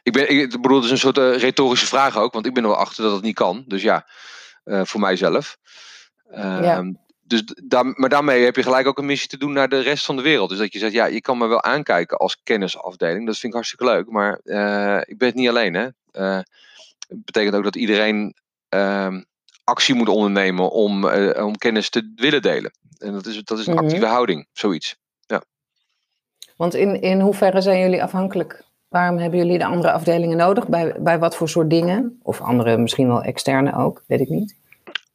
ik, 0.03 0.13
ben, 0.13 0.29
ik 0.29 0.61
bedoel, 0.61 0.75
dat 0.75 0.83
is 0.83 0.91
een 0.91 0.97
soort 0.97 1.17
retorische 1.17 1.85
vraag 1.85 2.17
ook, 2.17 2.33
want 2.33 2.45
ik 2.45 2.53
ben 2.53 2.63
er 2.63 2.69
wel 2.69 2.77
achter 2.77 3.03
dat 3.03 3.13
het 3.13 3.23
niet 3.23 3.35
kan. 3.35 3.63
Dus 3.67 3.81
ja, 3.81 4.07
voor 4.63 4.99
mijzelf. 4.99 5.57
Ja. 6.31 6.61
Ehm, 6.61 6.93
dus 7.21 7.43
daar, 7.63 7.85
maar 7.85 8.09
daarmee 8.09 8.43
heb 8.43 8.55
je 8.55 8.63
gelijk 8.63 8.87
ook 8.87 8.97
een 8.97 9.05
missie 9.05 9.29
te 9.29 9.37
doen 9.37 9.53
naar 9.53 9.69
de 9.69 9.79
rest 9.79 10.05
van 10.05 10.15
de 10.15 10.21
wereld. 10.21 10.49
Dus 10.49 10.57
dat 10.57 10.73
je 10.73 10.79
zegt, 10.79 10.93
ja, 10.93 11.05
je 11.05 11.21
kan 11.21 11.37
me 11.37 11.47
wel 11.47 11.63
aankijken 11.63 12.17
als 12.17 12.41
kennisafdeling. 12.43 13.25
Dat 13.25 13.37
vind 13.37 13.53
ik 13.53 13.53
hartstikke 13.53 13.85
leuk. 13.85 14.09
Maar 14.09 14.39
ik 15.07 15.17
ben 15.17 15.27
het 15.27 15.35
niet 15.35 15.49
alleen. 15.49 15.73
Hè. 15.73 15.87
Betekent 17.15 17.55
ook 17.55 17.63
dat 17.63 17.75
iedereen 17.75 18.33
uh, 18.75 19.17
actie 19.63 19.95
moet 19.95 20.09
ondernemen 20.09 20.71
om, 20.71 21.05
uh, 21.05 21.45
om 21.45 21.57
kennis 21.57 21.89
te 21.89 22.11
willen 22.15 22.41
delen. 22.41 22.71
En 22.97 23.13
dat 23.13 23.25
is, 23.25 23.43
dat 23.43 23.59
is 23.59 23.67
een 23.67 23.73
mhm. 23.73 23.83
actieve 23.83 24.05
houding, 24.05 24.47
zoiets. 24.53 24.95
Ja. 25.25 25.43
Want 26.55 26.73
in, 26.73 27.01
in 27.01 27.19
hoeverre 27.19 27.61
zijn 27.61 27.79
jullie 27.79 28.03
afhankelijk? 28.03 28.63
Waarom 28.87 29.17
hebben 29.17 29.39
jullie 29.39 29.57
de 29.57 29.65
andere 29.65 29.91
afdelingen 29.91 30.37
nodig? 30.37 30.67
Bij, 30.67 30.95
bij 30.99 31.19
wat 31.19 31.35
voor 31.35 31.49
soort 31.49 31.69
dingen? 31.69 32.19
Of 32.23 32.41
andere, 32.41 32.77
misschien 32.77 33.07
wel 33.07 33.21
externe 33.21 33.75
ook, 33.75 34.03
weet 34.07 34.19
ik 34.19 34.29
niet. 34.29 34.55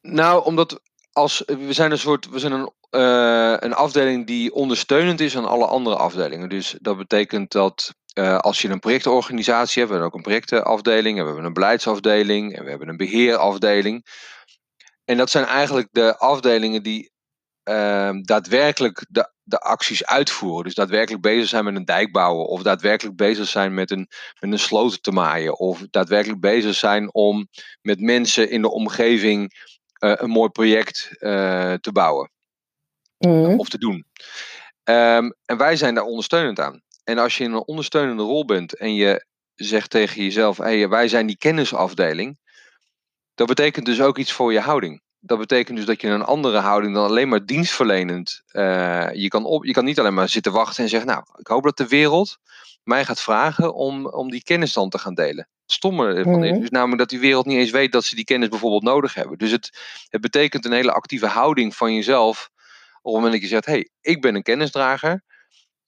Nou, 0.01 0.45
omdat 0.45 0.81
als, 1.13 1.43
we 1.47 1.73
zijn 1.73 1.91
een 1.91 1.99
soort, 1.99 2.29
we 2.29 2.39
zijn 2.39 2.53
een, 2.53 2.71
uh, 2.91 3.57
een 3.59 3.75
afdeling 3.75 4.27
die 4.27 4.55
ondersteunend 4.55 5.21
is 5.21 5.37
aan 5.37 5.49
alle 5.49 5.67
andere 5.67 5.97
afdelingen. 5.97 6.49
Dus 6.49 6.77
dat 6.81 6.97
betekent 6.97 7.53
dat 7.53 7.95
uh, 8.19 8.39
als 8.39 8.63
je 8.63 8.69
een 8.69 8.79
projectorganisatie 8.79 9.83
hebt, 9.83 9.93
we 9.93 9.99
hebben 9.99 10.07
ook 10.07 10.15
een 10.15 10.23
projectenafdeling, 10.23 11.19
we 11.19 11.25
hebben 11.25 11.45
een 11.45 11.53
beleidsafdeling 11.53 12.57
en 12.57 12.65
we 12.65 12.71
hebben 12.71 12.89
een 12.89 12.97
beheerafdeling. 12.97 14.07
En 15.05 15.17
dat 15.17 15.31
zijn 15.31 15.45
eigenlijk 15.45 15.89
de 15.91 16.17
afdelingen 16.19 16.83
die 16.83 17.11
uh, 17.69 18.11
daadwerkelijk 18.23 19.07
de, 19.09 19.33
de 19.43 19.59
acties 19.59 20.07
uitvoeren. 20.07 20.65
Dus 20.65 20.75
daadwerkelijk 20.75 21.23
bezig 21.23 21.49
zijn 21.49 21.65
met 21.65 21.77
een 21.77 21.85
dijk 21.85 22.13
bouwen, 22.13 22.47
of 22.47 22.63
daadwerkelijk 22.63 23.17
bezig 23.17 23.49
zijn 23.49 23.75
met 23.75 23.91
een, 23.91 24.09
met 24.41 24.53
een 24.53 24.59
sloot 24.59 25.03
te 25.03 25.13
maaien, 25.13 25.59
of 25.59 25.83
daadwerkelijk 25.91 26.41
bezig 26.41 26.75
zijn 26.75 27.15
om 27.15 27.49
met 27.83 28.01
mensen 28.01 28.51
in 28.51 28.63
de 28.63 28.71
omgeving 28.71 29.53
uh, 30.05 30.13
een 30.17 30.31
mooi 30.31 30.49
project 30.49 31.11
uh, 31.19 31.73
te 31.73 31.93
bouwen 31.93 32.31
mm. 33.19 33.61
of 33.61 33.69
te 33.69 33.79
doen. 33.79 34.07
Um, 34.85 35.35
en 35.45 35.57
wij 35.57 35.77
zijn 35.77 35.95
daar 35.95 36.05
ondersteunend 36.05 36.61
aan. 36.61 36.83
En 37.07 37.19
als 37.19 37.39
je 37.39 37.45
in 37.45 37.53
een 37.53 37.67
ondersteunende 37.67 38.23
rol 38.23 38.45
bent 38.45 38.77
en 38.77 38.95
je 38.95 39.27
zegt 39.55 39.91
tegen 39.91 40.23
jezelf: 40.23 40.57
hey, 40.57 40.89
wij 40.89 41.09
zijn 41.09 41.27
die 41.27 41.39
kennisafdeling, 41.39 42.39
dat 43.35 43.47
betekent 43.47 43.87
dus 43.87 44.01
ook 44.01 44.19
iets 44.19 44.33
voor 44.33 44.53
je 44.53 44.61
houding. 44.61 45.03
Dat 45.21 45.39
betekent 45.39 45.77
dus 45.77 45.87
dat 45.87 46.01
je 46.01 46.09
een 46.09 46.25
andere 46.25 46.59
houding 46.59 46.95
dan 46.95 47.05
alleen 47.05 47.29
maar 47.29 47.47
dienstverlenend. 47.47 48.43
Uh, 48.53 49.09
je, 49.13 49.29
kan 49.29 49.45
op, 49.45 49.65
je 49.65 49.73
kan 49.73 49.85
niet 49.85 49.99
alleen 49.99 50.15
maar 50.15 50.29
zitten 50.29 50.53
wachten 50.53 50.83
en 50.83 50.89
zeggen: 50.89 51.09
Nou, 51.09 51.25
ik 51.37 51.47
hoop 51.47 51.63
dat 51.63 51.77
de 51.77 51.89
wereld 51.89 52.39
mij 52.83 53.05
gaat 53.05 53.21
vragen 53.21 53.75
om, 53.75 54.07
om 54.07 54.31
die 54.31 54.43
kennis 54.43 54.73
dan 54.73 54.89
te 54.89 54.99
gaan 54.99 55.15
delen. 55.15 55.49
Het 55.63 55.73
stomme 55.73 56.15
ervan 56.15 56.45
is 56.45 56.59
dus 56.59 56.71
namelijk 56.71 56.99
dat 56.99 57.09
die 57.09 57.19
wereld 57.19 57.47
niet 57.47 57.59
eens 57.59 57.71
weet 57.71 57.93
dat 57.93 58.05
ze 58.05 58.15
die 58.15 58.25
kennis 58.25 58.49
bijvoorbeeld 58.49 58.83
nodig 58.83 59.15
hebben. 59.15 59.39
Dus 59.39 59.51
het, 59.51 59.79
het 60.09 60.21
betekent 60.21 60.65
een 60.65 60.73
hele 60.73 60.93
actieve 60.93 61.27
houding 61.27 61.77
van 61.77 61.95
jezelf. 61.95 62.51
Op 63.03 63.13
het 63.13 63.15
moment 63.15 63.33
dat 63.33 63.41
je 63.43 63.49
zegt: 63.49 63.67
hey, 63.67 63.89
ik 64.01 64.21
ben 64.21 64.35
een 64.35 64.43
kennisdrager. 64.43 65.25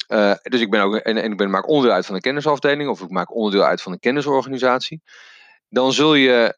Uh, 0.09 0.35
dus 0.43 0.61
ik 0.61 0.71
ben 0.71 0.83
ook 0.83 0.97
en, 0.97 1.17
en 1.17 1.31
ik 1.31 1.37
ben, 1.37 1.51
maak 1.51 1.69
onderdeel 1.69 1.95
uit 1.95 2.07
van 2.07 2.15
een 2.15 2.21
kennisafdeling 2.21 2.89
of 2.89 3.01
ik 3.01 3.11
maak 3.11 3.35
onderdeel 3.35 3.65
uit 3.65 3.83
van 3.83 3.93
een 3.93 3.99
kennisorganisatie. 3.99 5.03
Dan 5.69 5.93
zul 5.93 6.15
je 6.15 6.57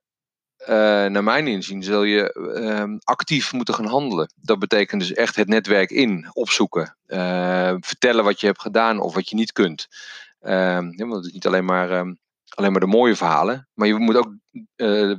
naar 1.08 1.24
mijn 1.24 1.46
inzien, 1.46 1.82
zul 1.82 2.02
je 2.02 2.32
ehm, 2.32 2.96
actief 3.04 3.52
moeten 3.52 3.74
gaan 3.74 3.86
handelen. 3.86 4.32
Dat 4.36 4.58
betekent 4.58 5.00
dus 5.00 5.12
echt 5.12 5.36
het 5.36 5.48
netwerk 5.48 5.90
in, 5.90 6.28
opzoeken. 6.32 6.96
vertellen 7.80 8.24
wat 8.24 8.40
je 8.40 8.46
hebt 8.46 8.60
gedaan 8.60 9.00
of 9.00 9.14
wat 9.14 9.28
je 9.28 9.36
niet 9.36 9.52
kunt. 9.52 9.86
Ehm, 10.40 10.96
want 10.96 11.14
het 11.14 11.24
is 11.24 11.32
niet 11.32 11.46
alleen 11.46 11.64
maar, 11.64 11.90
ehm, 11.90 12.14
alleen 12.48 12.72
maar 12.72 12.80
de 12.80 12.86
mooie 12.86 13.16
verhalen. 13.16 13.68
Maar 13.74 13.86
je 13.86 13.94
moet 13.94 14.16
ook 14.16 14.34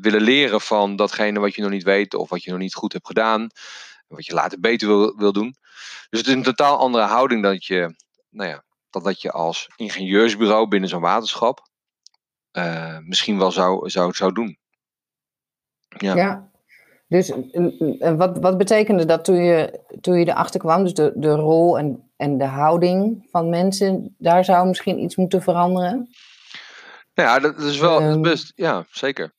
willen 0.02 0.22
leren 0.22 0.62
van 0.62 0.96
datgene 0.96 1.40
wat 1.40 1.56
je 1.56 1.62
nog 1.62 1.72
niet 1.72 1.84
weet 1.84 2.14
of 2.14 2.30
wat 2.30 2.44
je 2.44 2.52
nog 2.52 2.60
niet 2.60 2.74
goed 2.74 2.94
hebt 2.94 3.08
gedaan. 3.08 3.50
Wat 4.08 4.26
je 4.26 4.34
later 4.34 4.60
beter 4.60 4.88
wil, 4.88 5.16
wil 5.18 5.32
doen. 5.32 5.56
Dus 6.10 6.20
het 6.20 6.28
is 6.28 6.34
een 6.34 6.44
totaal 6.44 6.78
andere 6.78 7.04
houding 7.04 7.44
dan 7.44 7.56
je, 7.60 7.96
nou 8.32 8.50
ja, 8.50 8.64
dan 8.90 9.04
dat 9.04 9.22
je 9.22 9.32
als 9.32 9.70
ingenieursbureau 9.76 10.68
binnen 10.68 10.90
zo'n 10.90 11.02
waterschap 11.02 11.70
uh, 12.52 12.98
misschien 13.00 13.38
wel 13.38 13.52
zou, 13.52 13.90
zou, 13.90 14.14
zou 14.14 14.34
doen. 14.34 14.58
Ja. 15.88 16.16
ja. 16.16 16.50
Dus 17.08 17.34
wat, 18.00 18.38
wat 18.38 18.58
betekende 18.58 19.06
dat 19.06 19.26
toen 19.26 19.44
je, 19.44 19.80
toen 20.02 20.20
je 20.20 20.28
erachter 20.28 20.60
kwam? 20.60 20.84
Dus 20.84 20.94
de, 20.94 21.12
de 21.16 21.36
rol 21.36 21.78
en, 21.78 22.12
en 22.16 22.38
de 22.38 22.46
houding 22.46 23.28
van 23.32 23.50
mensen, 23.50 24.16
daar 24.18 24.46
zou 24.46 24.68
misschien 24.68 25.04
iets 25.04 25.16
moeten 25.16 25.42
veranderen? 25.42 26.10
Ja, 27.14 27.40
dat 27.40 27.60
is 27.60 27.78
wel 27.78 28.02
um, 28.02 28.22
best. 28.22 28.52
Ja, 28.56 28.86
zeker. 28.90 29.34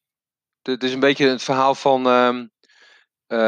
Het 0.63 0.83
is 0.83 0.93
een 0.93 1.01
beetje 1.01 1.29
het 1.29 1.43
verhaal 1.43 1.75
van. 1.75 2.07
Um, 2.07 2.52
uh, 3.33 3.39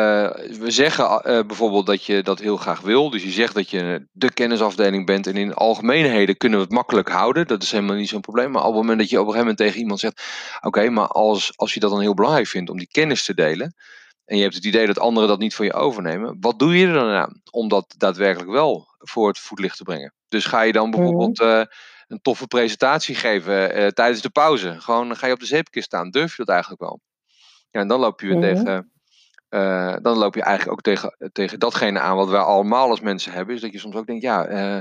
we 0.59 0.71
zeggen 0.71 1.05
uh, 1.05 1.21
bijvoorbeeld 1.47 1.87
dat 1.87 2.05
je 2.05 2.23
dat 2.23 2.39
heel 2.39 2.57
graag 2.57 2.81
wil. 2.81 3.11
Dus 3.11 3.23
je 3.23 3.31
zegt 3.31 3.55
dat 3.55 3.71
je 3.71 4.07
de 4.13 4.33
kennisafdeling 4.33 5.07
bent. 5.07 5.27
En 5.27 5.37
in 5.37 5.55
algemeenheden 5.55 6.37
kunnen 6.37 6.59
we 6.59 6.65
het 6.65 6.75
makkelijk 6.75 7.09
houden. 7.09 7.47
Dat 7.47 7.63
is 7.63 7.71
helemaal 7.71 7.97
niet 7.97 8.09
zo'n 8.09 8.21
probleem. 8.21 8.51
Maar 8.51 8.63
op 8.63 8.73
het 8.73 8.81
moment 8.81 8.99
dat 8.99 9.11
je 9.11 9.21
op 9.21 9.27
een 9.27 9.33
gegeven 9.33 9.47
moment 9.47 9.67
tegen 9.67 9.81
iemand 9.81 10.01
zegt: 10.01 10.23
Oké, 10.61 10.89
maar 10.89 11.07
als, 11.07 11.53
als 11.57 11.75
je 11.75 11.81
dat 11.81 11.91
dan 11.91 12.01
heel 12.01 12.15
belangrijk 12.15 12.47
vindt 12.47 12.71
om 12.71 12.79
die 12.79 12.89
kennis 12.91 13.25
te 13.25 13.35
delen. 13.35 13.75
En 14.25 14.37
je 14.37 14.43
hebt 14.43 14.55
het 14.55 14.65
idee 14.65 14.87
dat 14.87 14.99
anderen 14.99 15.29
dat 15.29 15.39
niet 15.39 15.55
van 15.55 15.67
je 15.67 15.73
overnemen. 15.73 16.37
Wat 16.41 16.59
doe 16.59 16.79
je 16.79 16.87
er 16.87 16.93
dan 16.93 17.11
aan 17.11 17.41
om 17.51 17.69
dat 17.69 17.95
daadwerkelijk 17.97 18.51
wel 18.51 18.87
voor 18.99 19.29
het 19.29 19.39
voetlicht 19.39 19.77
te 19.77 19.85
brengen? 19.85 20.15
Dus 20.29 20.47
ga 20.47 20.63
je 20.63 20.73
dan 20.73 20.91
bijvoorbeeld 20.91 21.41
uh, 21.41 21.63
een 22.07 22.21
toffe 22.23 22.47
presentatie 22.47 23.15
geven 23.15 23.95
tijdens 23.95 24.21
de 24.21 24.31
pauze? 24.31 24.81
Gewoon 24.81 25.17
ga 25.17 25.27
je 25.27 25.33
op 25.33 25.41
de 25.41 25.47
zeepkist 25.47 25.87
staan. 25.87 26.11
Durf 26.11 26.31
je 26.31 26.45
dat 26.45 26.49
eigenlijk 26.49 26.81
wel? 26.81 27.01
Ja, 27.71 27.81
en 27.81 27.89
dan 27.89 28.01
loop 28.01 28.21
je 28.21 28.27
weer 28.27 28.37
-hmm. 28.37 28.65
tegen 28.65 28.94
uh, 29.55 29.97
dan 30.03 30.17
loop 30.17 30.35
je 30.35 30.43
eigenlijk 30.43 30.73
ook 30.73 30.83
tegen, 30.83 31.31
tegen 31.33 31.59
datgene 31.59 32.01
aan 32.01 32.17
wat 32.17 32.29
wij 32.29 32.41
allemaal 32.41 32.91
als 32.91 33.01
mensen 33.01 33.33
hebben. 33.33 33.55
Is 33.55 33.61
dat 33.61 33.73
je 33.73 33.79
soms 33.79 33.95
ook 33.95 34.07
denkt, 34.07 34.23
ja, 34.23 34.49
uh, 34.49 34.81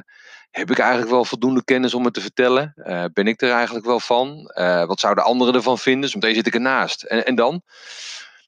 heb 0.52 0.72
ik 0.72 0.80
eigenlijk 0.80 1.12
wel 1.12 1.26
voldoende 1.26 1.64
kennis 1.64 1.94
om 1.94 2.06
het 2.06 2.14
te 2.14 2.22
vertellen? 2.22 2.74
Uh, 2.76 3.06
ben 3.14 3.28
ik 3.28 3.42
er 3.42 3.52
eigenlijk 3.52 3.86
wel 3.86 4.00
van? 4.00 4.52
wat 4.88 5.00
zouden 5.00 5.24
anderen 5.24 5.54
ervan 5.54 5.78
vinden? 5.78 6.02
Dus 6.02 6.14
meteen 6.14 6.36
zit 6.36 6.48
ik 6.48 6.54
ernaast. 6.54 7.04
En, 7.04 7.26
en 7.26 7.36
dan? 7.36 7.62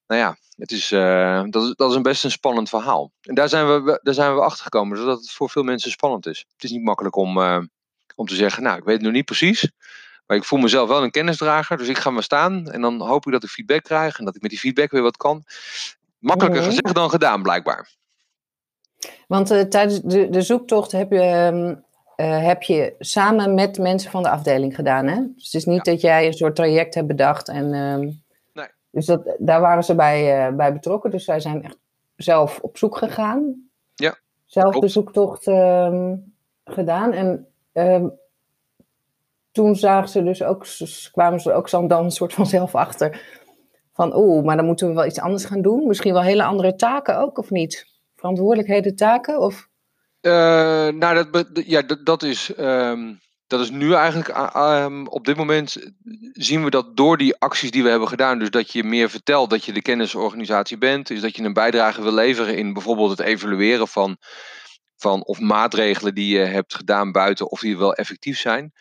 Nou 0.07 0.21
ja, 0.21 0.37
het 0.55 0.71
is, 0.71 0.89
dat, 1.49 1.63
is, 1.63 1.73
dat 1.75 1.89
is 1.89 1.95
een 1.95 2.01
best 2.01 2.23
een 2.23 2.31
spannend 2.31 2.69
verhaal. 2.69 3.11
En 3.21 3.35
daar 3.35 3.49
zijn 3.49 3.83
we, 3.83 3.99
daar 4.03 4.13
zijn 4.13 4.35
we 4.35 4.41
achter 4.41 4.63
gekomen, 4.63 4.97
zodat 4.97 5.17
het 5.17 5.31
voor 5.31 5.49
veel 5.49 5.63
mensen 5.63 5.91
spannend 5.91 6.25
is. 6.25 6.45
Het 6.53 6.63
is 6.63 6.71
niet 6.71 6.83
makkelijk 6.83 7.15
om, 7.15 7.37
om 8.15 8.27
te 8.27 8.35
zeggen, 8.35 8.63
nou, 8.63 8.77
ik 8.77 8.83
weet 8.83 8.95
het 8.95 9.03
nog 9.03 9.13
niet 9.13 9.25
precies. 9.25 9.71
Maar 10.25 10.37
ik 10.37 10.43
voel 10.43 10.59
mezelf 10.59 10.89
wel 10.89 11.03
een 11.03 11.11
kennisdrager, 11.11 11.77
dus 11.77 11.87
ik 11.87 11.97
ga 11.97 12.09
maar 12.09 12.23
staan. 12.23 12.71
En 12.71 12.81
dan 12.81 13.01
hoop 13.01 13.25
ik 13.25 13.31
dat 13.31 13.43
ik 13.43 13.49
feedback 13.49 13.83
krijg 13.83 14.19
en 14.19 14.25
dat 14.25 14.35
ik 14.35 14.41
met 14.41 14.51
die 14.51 14.59
feedback 14.59 14.91
weer 14.91 15.01
wat 15.01 15.17
kan. 15.17 15.43
Makkelijker 16.25 16.61
mhm. 16.61 16.69
gezegd 16.69 16.95
dan 16.95 17.09
gedaan, 17.09 17.41
blijkbaar. 17.41 17.95
Want 19.27 19.51
uh, 19.51 19.61
tijdens 19.61 20.01
de, 20.01 20.29
de 20.29 20.41
zoektocht 20.41 20.91
heb 20.91 21.11
je, 21.11 21.77
uh, 22.17 22.45
heb 22.45 22.63
je 22.63 22.95
samen 22.99 23.53
met 23.53 23.77
mensen 23.77 24.11
van 24.11 24.23
de 24.23 24.29
afdeling 24.29 24.75
gedaan, 24.75 25.07
hè? 25.07 25.15
Dus 25.35 25.43
het 25.43 25.53
is 25.53 25.65
niet 25.65 25.85
dat 25.85 26.01
jij 26.01 26.25
een 26.25 26.33
soort 26.33 26.55
traject 26.55 26.95
hebt 26.95 27.07
bedacht 27.07 27.47
en... 27.47 27.73
Uh, 27.73 28.13
nee. 28.53 28.67
Dus 28.91 29.05
dat, 29.05 29.35
daar 29.37 29.61
waren 29.61 29.83
ze 29.83 29.95
bij, 29.95 30.47
uh, 30.49 30.55
bij 30.55 30.73
betrokken, 30.73 31.11
dus 31.11 31.25
zij 31.25 31.39
zijn 31.39 31.63
echt 31.63 31.77
zelf 32.15 32.59
op 32.61 32.77
zoek 32.77 32.97
gegaan. 32.97 33.69
Ja. 33.95 34.17
Zelf 34.45 34.79
de 34.79 34.87
zoektocht 34.87 35.47
ehm, 35.47 36.15
gedaan 36.63 37.13
en 37.13 37.47
ehm, 37.71 38.07
toen 39.51 39.75
zagen 39.75 40.09
ze 40.09 40.23
dus 40.23 40.43
ook, 40.43 40.65
kwamen 41.11 41.39
ze 41.39 41.53
ook 41.53 41.69
zo 41.69 41.87
dan 41.87 42.03
een 42.03 42.11
soort 42.11 42.33
van 42.33 42.45
zelf 42.45 42.75
achter 42.75 43.43
van 43.95 44.15
oeh, 44.15 44.45
maar 44.45 44.55
dan 44.55 44.65
moeten 44.65 44.87
we 44.87 44.93
wel 44.93 45.05
iets 45.05 45.19
anders 45.19 45.45
gaan 45.45 45.61
doen. 45.61 45.87
Misschien 45.87 46.13
wel 46.13 46.21
hele 46.21 46.43
andere 46.43 46.75
taken 46.75 47.17
ook, 47.19 47.37
of 47.37 47.49
niet? 47.49 47.85
Verantwoordelijkheden, 48.15 48.95
taken? 48.95 49.39
Of? 49.39 49.67
Uh, 50.21 50.31
nou, 50.87 51.29
dat, 51.31 51.47
ja, 51.65 51.81
dat, 51.81 52.23
is, 52.23 52.51
um, 52.57 53.19
dat 53.47 53.59
is 53.59 53.69
nu 53.69 53.93
eigenlijk, 53.93 54.53
um, 54.55 55.07
op 55.07 55.25
dit 55.25 55.37
moment 55.37 55.77
zien 56.31 56.63
we 56.63 56.69
dat 56.69 56.97
door 56.97 57.17
die 57.17 57.35
acties 57.39 57.71
die 57.71 57.83
we 57.83 57.89
hebben 57.89 58.07
gedaan, 58.07 58.39
dus 58.39 58.49
dat 58.49 58.71
je 58.71 58.83
meer 58.83 59.09
vertelt 59.09 59.49
dat 59.49 59.65
je 59.65 59.73
de 59.73 59.81
kennisorganisatie 59.81 60.77
bent, 60.77 61.09
is 61.09 61.21
dat 61.21 61.35
je 61.35 61.43
een 61.43 61.53
bijdrage 61.53 62.01
wil 62.01 62.13
leveren 62.13 62.57
in 62.57 62.73
bijvoorbeeld 62.73 63.09
het 63.09 63.19
evalueren 63.19 63.87
van, 63.87 64.17
van 64.97 65.25
of 65.25 65.39
maatregelen 65.39 66.15
die 66.15 66.37
je 66.37 66.43
hebt 66.43 66.75
gedaan 66.75 67.11
buiten, 67.11 67.51
of 67.51 67.59
die 67.59 67.77
wel 67.77 67.93
effectief 67.93 68.39
zijn. 68.39 68.73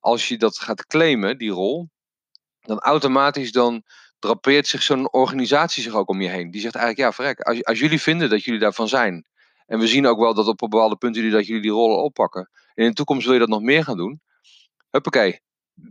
Als 0.00 0.28
je 0.28 0.38
dat 0.38 0.58
gaat 0.58 0.86
claimen, 0.86 1.38
die 1.38 1.50
rol, 1.50 1.88
dan 2.60 2.78
automatisch 2.78 3.52
dan 3.52 3.82
drapeert 4.18 4.66
zich 4.66 4.82
zo'n 4.82 5.12
organisatie 5.12 5.82
zich 5.82 5.94
ook 5.94 6.08
om 6.08 6.20
je 6.20 6.28
heen. 6.28 6.50
Die 6.50 6.60
zegt 6.60 6.74
eigenlijk, 6.74 7.08
ja, 7.08 7.12
verrek, 7.14 7.40
als, 7.40 7.64
als 7.64 7.78
jullie 7.78 8.00
vinden 8.00 8.30
dat 8.30 8.44
jullie 8.44 8.60
daarvan 8.60 8.88
zijn, 8.88 9.26
en 9.66 9.78
we 9.78 9.86
zien 9.86 10.06
ook 10.06 10.18
wel 10.18 10.34
dat 10.34 10.46
op 10.46 10.58
bepaalde 10.58 10.96
punten 10.96 11.22
jullie, 11.22 11.36
dat 11.36 11.46
jullie 11.46 11.62
die 11.62 11.70
rollen 11.70 12.02
oppakken, 12.02 12.50
en 12.74 12.84
in 12.84 12.88
de 12.88 12.96
toekomst 12.96 13.24
wil 13.24 13.34
je 13.34 13.40
dat 13.40 13.48
nog 13.48 13.62
meer 13.62 13.84
gaan 13.84 13.96
doen, 13.96 14.20
huppakee, 14.90 15.40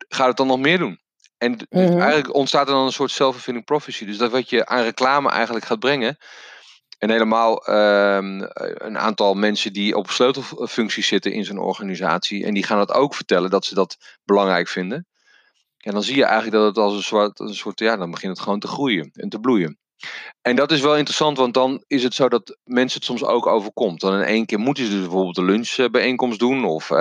ga 0.08 0.28
het 0.28 0.38
dan 0.38 0.48
nog 0.48 0.60
meer 0.60 0.78
doen. 0.78 1.00
En 1.38 1.52
mm 1.52 2.00
eigenlijk 2.00 2.34
ontstaat 2.34 2.68
er 2.68 2.74
dan 2.74 2.86
een 2.86 2.92
soort 2.92 3.12
self-fulfilling 3.12 3.66
prophecy. 3.66 4.06
Dus 4.06 4.18
dat 4.18 4.32
wat 4.32 4.50
je 4.50 4.66
aan 4.66 4.84
reclame 4.84 5.30
eigenlijk 5.30 5.66
gaat 5.66 5.80
brengen, 5.80 6.18
en 6.98 7.10
helemaal 7.10 7.70
um, 7.70 8.42
een 8.60 8.98
aantal 8.98 9.34
mensen 9.34 9.74
die 9.74 9.96
op 9.96 10.10
sleutelfuncties 10.10 11.08
zitten 11.08 11.32
in 11.32 11.46
zo'n 11.46 11.58
organisatie. 11.58 12.46
En 12.46 12.54
die 12.54 12.64
gaan 12.64 12.78
dat 12.78 12.92
ook 12.92 13.16
vertellen 13.16 13.50
dat 13.50 13.66
ze 13.66 13.76
dat 13.76 13.98
belangrijk 14.24 14.68
vinden. 14.68 15.08
En 15.86 15.92
dan 15.92 16.04
zie 16.04 16.16
je 16.16 16.24
eigenlijk 16.24 16.56
dat 16.56 16.66
het 16.66 16.78
als 16.78 16.94
een 16.94 17.04
soort, 17.04 17.40
een 17.40 17.56
soort, 17.56 17.80
ja, 17.80 17.98
dan 17.98 18.12
begint 18.12 18.32
het 18.32 18.42
gewoon 18.42 18.60
te 18.60 18.68
groeien 18.68 19.10
en 19.14 19.30
te 19.30 19.40
bloeien. 19.40 19.78
En 20.42 20.56
dat 20.56 20.72
is 20.72 20.82
wel 20.82 20.98
interessant, 20.98 21.38
want 21.38 21.54
dan 21.54 21.84
is 21.88 22.04
het 22.04 22.14
zo 22.14 22.30
dat 22.30 22.58
mensen 22.64 22.98
het 22.98 23.08
soms 23.08 23.24
ook 23.24 23.46
overkomt. 23.46 24.02
Dan 24.02 24.14
in 24.14 24.26
één 24.26 24.46
keer 24.46 24.60
moeten 24.60 24.86
ze 24.86 24.90
dus 24.92 25.00
bijvoorbeeld 25.00 25.38
een 25.38 25.46
lunchbijeenkomst 25.46 26.40
doen, 26.40 26.66
of 26.66 26.90
uh, 26.90 26.98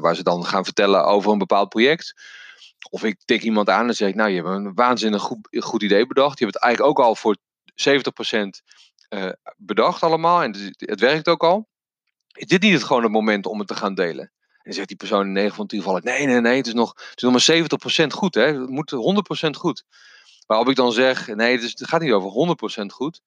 waar 0.00 0.16
ze 0.16 0.22
dan 0.22 0.44
gaan 0.44 0.64
vertellen 0.64 1.04
over 1.04 1.32
een 1.32 1.38
bepaald 1.38 1.68
project. 1.68 2.14
Of 2.90 3.04
ik 3.04 3.16
tik 3.24 3.42
iemand 3.42 3.70
aan 3.70 3.88
en 3.88 3.94
zeg 3.94 4.14
nou, 4.14 4.30
je 4.30 4.36
hebt 4.36 4.48
een 4.48 4.74
waanzinnig 4.74 5.22
goed, 5.22 5.48
goed 5.50 5.82
idee 5.82 6.06
bedacht. 6.06 6.38
Je 6.38 6.44
hebt 6.44 6.56
het 6.56 6.64
eigenlijk 6.64 6.98
ook 6.98 7.06
al 7.06 7.14
voor 7.14 7.36
70% 7.36 8.48
uh, 9.08 9.28
bedacht 9.56 10.02
allemaal 10.02 10.42
en 10.42 10.52
het, 10.52 10.74
het 10.76 11.00
werkt 11.00 11.28
ook 11.28 11.44
al. 11.44 11.68
Is 12.32 12.46
dit 12.46 12.62
niet 12.62 12.72
het 12.72 12.84
gewoon 12.84 13.02
het 13.02 13.12
moment 13.12 13.46
om 13.46 13.58
het 13.58 13.68
te 13.68 13.74
gaan 13.74 13.94
delen? 13.94 14.32
En 14.66 14.72
zegt 14.72 14.88
die 14.88 14.96
persoon 14.96 15.26
in 15.26 15.32
9 15.32 15.54
van 15.54 15.66
10 15.66 15.78
gevallen: 15.78 16.04
nee, 16.04 16.26
nee, 16.26 16.40
nee, 16.40 16.56
het 16.56 16.66
is 16.66 16.72
nog, 16.72 16.92
het 16.96 17.16
is 17.16 17.22
nog 17.22 17.32
maar 17.32 18.04
70% 18.04 18.06
goed. 18.06 18.34
Hè? 18.34 18.42
Het 18.42 18.68
moet 18.68 18.92
100% 19.46 19.50
goed. 19.50 19.84
Waarop 20.46 20.68
ik 20.68 20.76
dan 20.76 20.92
zeg: 20.92 21.26
nee, 21.26 21.52
het, 21.52 21.62
is, 21.62 21.70
het 21.70 21.88
gaat 21.88 22.00
niet 22.00 22.12
over 22.12 22.56
100% 22.82 22.86
goed. 22.86 23.20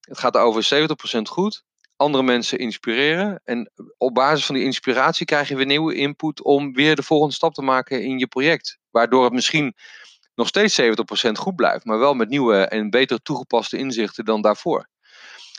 Het 0.00 0.18
gaat 0.18 0.36
over 0.36 0.88
70% 1.18 1.22
goed. 1.22 1.64
Andere 1.96 2.22
mensen 2.24 2.58
inspireren. 2.58 3.40
En 3.44 3.70
op 3.98 4.14
basis 4.14 4.46
van 4.46 4.54
die 4.54 4.64
inspiratie 4.64 5.26
krijg 5.26 5.48
je 5.48 5.56
weer 5.56 5.66
nieuwe 5.66 5.94
input 5.94 6.42
om 6.42 6.72
weer 6.72 6.96
de 6.96 7.02
volgende 7.02 7.34
stap 7.34 7.54
te 7.54 7.62
maken 7.62 8.02
in 8.02 8.18
je 8.18 8.26
project. 8.26 8.78
Waardoor 8.90 9.24
het 9.24 9.32
misschien 9.32 9.74
nog 10.34 10.48
steeds 10.48 10.80
70% 10.80 10.84
goed 11.32 11.56
blijft, 11.56 11.84
maar 11.84 11.98
wel 11.98 12.14
met 12.14 12.28
nieuwe 12.28 12.56
en 12.56 12.90
beter 12.90 13.22
toegepaste 13.22 13.78
inzichten 13.78 14.24
dan 14.24 14.40
daarvoor. 14.40 14.88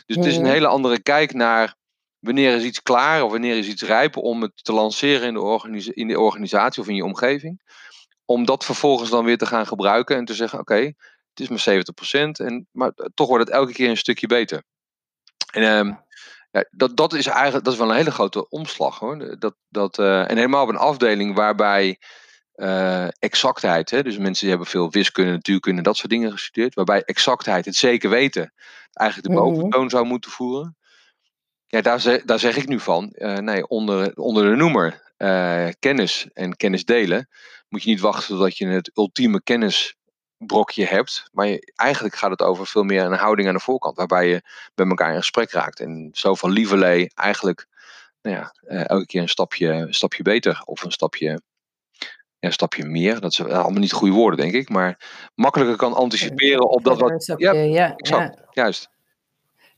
Dus 0.06 0.16
het 0.16 0.24
is 0.24 0.36
een 0.36 0.46
hele 0.46 0.66
andere 0.66 1.02
kijk 1.02 1.32
naar 1.32 1.74
wanneer 2.18 2.54
is 2.54 2.64
iets 2.64 2.82
klaar 2.82 3.22
of 3.22 3.30
wanneer 3.30 3.56
is 3.56 3.68
iets 3.68 3.82
rijp 3.82 4.16
om 4.16 4.42
het 4.42 4.64
te 4.64 4.72
lanceren 4.72 5.26
in 5.28 5.34
de, 5.72 5.94
in 5.94 6.08
de 6.08 6.20
organisatie 6.20 6.82
of 6.82 6.88
in 6.88 6.94
je 6.94 7.04
omgeving. 7.04 7.62
Om 8.24 8.44
dat 8.44 8.64
vervolgens 8.64 9.10
dan 9.10 9.24
weer 9.24 9.38
te 9.38 9.46
gaan 9.46 9.66
gebruiken 9.66 10.16
en 10.16 10.24
te 10.24 10.34
zeggen: 10.34 10.58
oké, 10.58 10.92
het 11.34 11.40
is 11.40 11.48
maar 11.48 11.84
70%, 11.84 12.46
en, 12.46 12.68
maar 12.70 12.92
toch 13.14 13.28
wordt 13.28 13.44
het 13.44 13.54
elke 13.54 13.72
keer 13.72 13.90
een 13.90 13.96
stukje 13.96 14.26
beter. 14.26 14.62
En 15.52 15.62
ehm, 15.62 15.94
ja, 16.50 16.64
dat, 16.70 16.96
dat 16.96 17.12
is 17.12 17.26
eigenlijk 17.26 17.64
dat 17.64 17.72
is 17.72 17.78
wel 17.78 17.90
een 17.90 17.96
hele 17.96 18.10
grote 18.10 18.48
omslag 18.48 18.98
hoor. 18.98 19.38
Dat, 19.38 19.54
dat, 19.68 19.98
uh, 19.98 20.30
en 20.30 20.36
helemaal 20.36 20.62
op 20.62 20.68
een 20.68 20.76
afdeling 20.76 21.34
waarbij 21.34 21.98
uh, 22.54 23.08
exactheid, 23.18 23.90
hè, 23.90 24.02
dus 24.02 24.18
mensen 24.18 24.40
die 24.40 24.48
hebben 24.48 24.66
veel 24.66 24.90
wiskunde, 24.90 25.30
natuurkunde, 25.30 25.82
dat 25.82 25.96
soort 25.96 26.10
dingen 26.10 26.32
gestudeerd, 26.32 26.74
waarbij 26.74 27.02
exactheid, 27.02 27.64
het 27.64 27.76
zeker 27.76 28.10
weten, 28.10 28.52
eigenlijk 28.92 29.28
de 29.28 29.34
mhm. 29.34 29.44
boventoon 29.48 29.90
zou 29.90 30.06
moeten 30.06 30.30
voeren. 30.30 30.77
Ja, 31.70 31.80
daar, 31.80 32.00
zeg, 32.00 32.22
daar 32.24 32.38
zeg 32.38 32.56
ik 32.56 32.68
nu 32.68 32.80
van. 32.80 33.12
Uh, 33.14 33.36
nee, 33.36 33.68
onder, 33.68 34.16
onder 34.16 34.50
de 34.50 34.56
noemer 34.56 35.12
uh, 35.18 35.68
kennis 35.78 36.28
en 36.32 36.56
kennis 36.56 36.84
delen 36.84 37.28
moet 37.68 37.82
je 37.82 37.90
niet 37.90 38.00
wachten 38.00 38.28
totdat 38.28 38.58
je 38.58 38.66
het 38.66 38.90
ultieme 38.94 39.42
kennisbrokje 39.42 40.84
hebt. 40.84 41.28
Maar 41.32 41.46
je, 41.46 41.72
eigenlijk 41.74 42.14
gaat 42.14 42.30
het 42.30 42.42
over 42.42 42.66
veel 42.66 42.82
meer 42.82 43.04
een 43.04 43.12
houding 43.12 43.48
aan 43.48 43.54
de 43.54 43.60
voorkant, 43.60 43.96
waarbij 43.96 44.28
je 44.28 44.42
met 44.74 44.88
elkaar 44.88 45.10
in 45.10 45.18
gesprek 45.18 45.50
raakt. 45.50 45.80
En 45.80 46.10
zo 46.12 46.34
van 46.34 46.50
lieverlee 46.50 47.10
eigenlijk 47.14 47.66
nou 48.22 48.36
ja, 48.36 48.54
uh, 48.68 48.88
elke 48.88 49.06
keer 49.06 49.22
een 49.22 49.28
stapje, 49.28 49.68
een 49.68 49.94
stapje 49.94 50.22
beter 50.22 50.62
of 50.64 50.82
een 50.82 50.92
stapje 50.92 51.40
een 52.40 52.52
stapje 52.52 52.84
meer. 52.84 53.20
Dat 53.20 53.34
zijn 53.34 53.52
allemaal 53.52 53.80
niet 53.80 53.92
goede 53.92 54.14
woorden, 54.14 54.40
denk 54.40 54.52
ik. 54.52 54.68
Maar 54.68 55.00
makkelijker 55.34 55.76
kan 55.76 55.94
anticiperen 55.94 56.68
op 56.68 56.84
dat 56.84 56.98
wat. 56.98 57.34
Ja, 57.36 57.52
ja, 57.52 57.94
ja. 57.96 58.34
juist. 58.50 58.90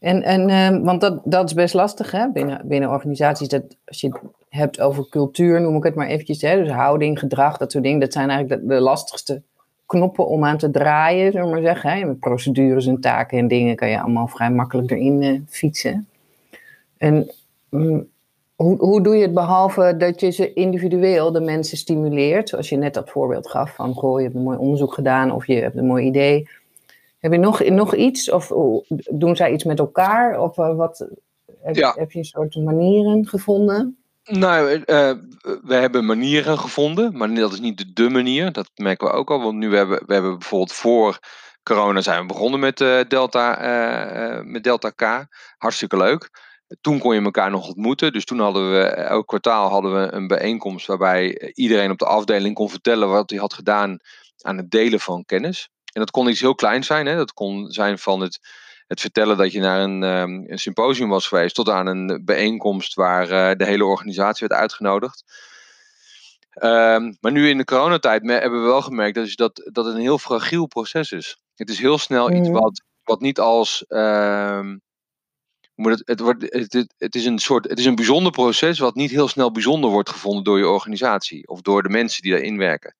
En, 0.00 0.23
en 0.23 0.49
uh, 0.49 0.85
want 0.85 1.00
dat, 1.00 1.21
dat 1.25 1.45
is 1.45 1.54
best 1.54 1.75
lastig 1.75 2.11
hè? 2.11 2.30
Binnen, 2.33 2.61
binnen 2.64 2.90
organisaties. 2.90 3.49
Dat, 3.49 3.62
als 3.85 4.00
je 4.00 4.07
het 4.07 4.21
hebt 4.49 4.80
over 4.80 5.09
cultuur, 5.09 5.61
noem 5.61 5.76
ik 5.76 5.83
het 5.83 5.95
maar 5.95 6.07
eventjes. 6.07 6.42
Hè? 6.42 6.57
Dus 6.57 6.71
houding, 6.71 7.19
gedrag, 7.19 7.57
dat 7.57 7.73
soort 7.73 7.85
dingen. 7.85 8.00
Dat 8.00 8.12
zijn 8.12 8.30
eigenlijk 8.30 8.62
de, 8.62 8.69
de 8.69 8.80
lastigste 8.80 9.42
knoppen 9.87 10.26
om 10.26 10.45
aan 10.45 10.59
te 10.59 10.71
draaien, 10.71 11.33
zullen 11.33 11.47
we 11.47 11.52
maar 11.52 11.62
zeggen. 11.62 11.90
Hè? 11.90 12.14
Procedures 12.14 12.87
en 12.87 13.00
taken 13.00 13.38
en 13.38 13.49
dingen 13.49 13.76
kan 13.76 13.88
je 13.88 14.00
allemaal 14.00 14.28
vrij 14.28 14.50
makkelijk 14.50 14.90
erin 14.90 15.23
uh, 15.23 15.40
fietsen. 15.49 16.09
En 16.97 17.30
um, 17.71 18.09
hoe, 18.54 18.76
hoe 18.78 19.02
doe 19.02 19.16
je 19.16 19.23
het 19.23 19.35
behalve 19.35 19.95
dat 19.99 20.21
je 20.21 20.30
ze 20.30 20.52
individueel, 20.52 21.33
de 21.33 21.40
mensen, 21.40 21.76
stimuleert? 21.76 22.49
Zoals 22.49 22.69
je 22.69 22.76
net 22.76 22.95
dat 22.95 23.11
voorbeeld 23.11 23.49
gaf 23.49 23.75
van, 23.75 23.95
goh, 23.95 24.19
je 24.19 24.25
hebt 24.25 24.37
een 24.37 24.42
mooi 24.42 24.59
onderzoek 24.59 24.95
gedaan 24.95 25.33
of 25.33 25.47
je 25.47 25.54
hebt 25.54 25.76
een 25.76 25.87
mooi 25.87 26.07
idee. 26.07 26.49
Heb 27.20 27.32
je 27.32 27.38
nog, 27.38 27.64
nog 27.64 27.94
iets? 27.94 28.30
Of 28.30 28.52
doen 29.10 29.36
zij 29.36 29.52
iets 29.52 29.64
met 29.64 29.78
elkaar? 29.78 30.40
Of 30.40 30.58
uh, 30.58 30.76
wat, 30.76 31.08
heb, 31.62 31.74
ja. 31.74 31.94
heb, 31.98 32.12
je 32.12 32.18
een 32.18 32.24
soort 32.24 32.56
manieren 32.56 33.26
gevonden? 33.26 33.98
Nou, 34.24 34.70
uh, 34.70 34.82
we 35.62 35.74
hebben 35.74 36.04
manieren 36.04 36.58
gevonden, 36.58 37.16
maar 37.16 37.34
dat 37.34 37.52
is 37.52 37.60
niet 37.60 37.96
de, 37.96 38.08
manier. 38.08 38.52
Dat 38.52 38.70
merken 38.74 39.06
we 39.06 39.12
ook 39.12 39.30
al. 39.30 39.40
Want 39.40 39.56
nu 39.56 39.76
hebben 39.76 40.02
we 40.06 40.12
hebben 40.12 40.38
bijvoorbeeld 40.38 40.72
voor 40.72 41.18
corona 41.62 42.00
zijn 42.00 42.20
we 42.20 42.26
begonnen 42.26 42.60
met, 42.60 42.80
uh, 42.80 43.00
Delta, 43.08 44.42
met 44.44 44.64
Delta 44.64 44.90
K. 44.90 45.26
Hartstikke 45.58 45.96
leuk. 45.96 46.30
Toen 46.80 46.98
kon 46.98 47.14
je 47.14 47.22
elkaar 47.22 47.50
nog 47.50 47.68
ontmoeten. 47.68 48.12
Dus 48.12 48.24
toen 48.24 48.38
hadden 48.38 48.72
we 48.72 48.82
elk 48.84 49.26
kwartaal 49.26 49.70
hadden 49.70 50.00
we 50.00 50.12
een 50.12 50.26
bijeenkomst 50.26 50.86
waarbij 50.86 51.52
iedereen 51.54 51.90
op 51.90 51.98
de 51.98 52.06
afdeling 52.06 52.54
kon 52.54 52.70
vertellen 52.70 53.08
wat 53.08 53.30
hij 53.30 53.38
had 53.38 53.54
gedaan 53.54 53.98
aan 54.40 54.56
het 54.56 54.70
delen 54.70 55.00
van 55.00 55.24
kennis. 55.24 55.68
En 55.92 56.00
dat 56.00 56.11
kon 56.11 56.28
iets 56.28 56.40
heel 56.40 56.54
kleins 56.54 56.87
zijn. 56.87 57.06
Hè? 57.06 57.16
Dat 57.16 57.32
kon 57.32 57.70
zijn 57.70 57.99
van 57.99 58.20
het, 58.20 58.40
het 58.87 59.00
vertellen 59.00 59.37
dat 59.37 59.52
je 59.52 59.61
naar 59.61 59.80
een, 59.80 60.02
um, 60.02 60.44
een 60.50 60.59
symposium 60.59 61.09
was 61.09 61.26
geweest, 61.26 61.54
tot 61.54 61.68
aan 61.68 61.87
een 61.87 62.23
bijeenkomst 62.25 62.94
waar 62.94 63.30
uh, 63.30 63.50
de 63.56 63.64
hele 63.64 63.85
organisatie 63.85 64.47
werd 64.49 64.61
uitgenodigd. 64.61 65.25
Um, 66.62 67.16
maar 67.20 67.32
nu 67.32 67.49
in 67.49 67.56
de 67.56 67.64
coronatijd 67.64 68.23
hebben 68.28 68.61
we 68.61 68.66
wel 68.66 68.82
gemerkt 68.82 69.14
dat, 69.14 69.32
dat, 69.35 69.68
dat 69.73 69.85
het 69.85 69.94
een 69.94 70.00
heel 70.00 70.18
fragiel 70.18 70.66
proces 70.66 71.12
is. 71.12 71.42
Het 71.54 71.68
is 71.68 71.78
heel 71.78 71.99
snel 71.99 72.30
iets 72.30 72.49
mhm. 72.49 72.59
wat, 72.59 72.82
wat 73.02 73.20
niet 73.20 73.38
als. 73.38 73.85
Um, 73.88 74.82
het, 75.75 76.02
het, 76.04 76.20
wordt, 76.20 76.42
het, 76.42 76.87
het, 76.99 77.14
is 77.14 77.25
een 77.25 77.38
soort, 77.38 77.68
het 77.68 77.78
is 77.78 77.85
een 77.85 77.94
bijzonder 77.94 78.32
proces 78.32 78.78
wat 78.78 78.94
niet 78.94 79.11
heel 79.11 79.28
snel 79.28 79.52
bijzonder 79.52 79.90
wordt 79.90 80.11
gevonden 80.11 80.44
door 80.44 80.59
je 80.59 80.68
organisatie 80.68 81.49
of 81.49 81.61
door 81.61 81.82
de 81.82 81.88
mensen 81.88 82.23
die 82.23 82.32
daarin 82.32 82.56
werken. 82.56 82.94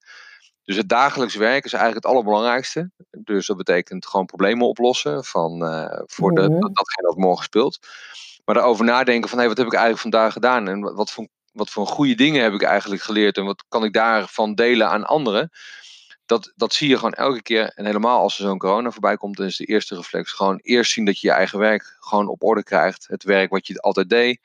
Dus 0.63 0.75
het 0.75 0.89
dagelijks 0.89 1.35
werk 1.35 1.65
is 1.65 1.73
eigenlijk 1.73 2.05
het 2.05 2.13
allerbelangrijkste. 2.13 2.91
Dus 3.11 3.47
dat 3.47 3.57
betekent 3.57 4.05
gewoon 4.05 4.25
problemen 4.25 4.67
oplossen 4.67 5.23
van, 5.23 5.63
uh, 5.63 6.01
voor 6.05 6.31
de, 6.33 6.41
mhm. 6.41 6.59
datgene 6.59 7.07
dat 7.07 7.17
morgen 7.17 7.43
speelt. 7.43 7.79
Maar 8.45 8.55
daarover 8.55 8.85
nadenken 8.85 9.29
van 9.29 9.37
hey, 9.37 9.47
wat 9.47 9.57
heb 9.57 9.67
ik 9.67 9.73
eigenlijk 9.73 10.01
vandaag 10.01 10.33
gedaan 10.33 10.67
en 10.67 10.95
wat 10.95 11.11
voor, 11.11 11.27
wat 11.53 11.69
voor 11.69 11.87
goede 11.87 12.15
dingen 12.15 12.43
heb 12.43 12.53
ik 12.53 12.61
eigenlijk 12.63 13.01
geleerd 13.01 13.37
en 13.37 13.45
wat 13.45 13.63
kan 13.67 13.83
ik 13.83 13.93
daarvan 13.93 14.55
delen 14.55 14.89
aan 14.89 15.05
anderen. 15.05 15.51
Dat, 16.25 16.53
dat 16.55 16.73
zie 16.73 16.89
je 16.89 16.95
gewoon 16.95 17.13
elke 17.13 17.41
keer. 17.41 17.71
En 17.75 17.85
helemaal 17.85 18.19
als 18.19 18.39
er 18.39 18.45
zo'n 18.45 18.57
corona 18.57 18.91
voorbij 18.91 19.17
komt, 19.17 19.37
dan 19.37 19.45
is 19.45 19.57
de 19.57 19.65
eerste 19.65 19.95
reflex 19.95 20.31
gewoon 20.31 20.59
eerst 20.61 20.91
zien 20.91 21.05
dat 21.05 21.19
je 21.19 21.27
je 21.27 21.33
eigen 21.33 21.59
werk 21.59 21.97
gewoon 21.99 22.27
op 22.27 22.43
orde 22.43 22.63
krijgt. 22.63 23.07
Het 23.07 23.23
werk 23.23 23.49
wat 23.49 23.67
je 23.67 23.81
altijd 23.81 24.09
deed. 24.09 24.39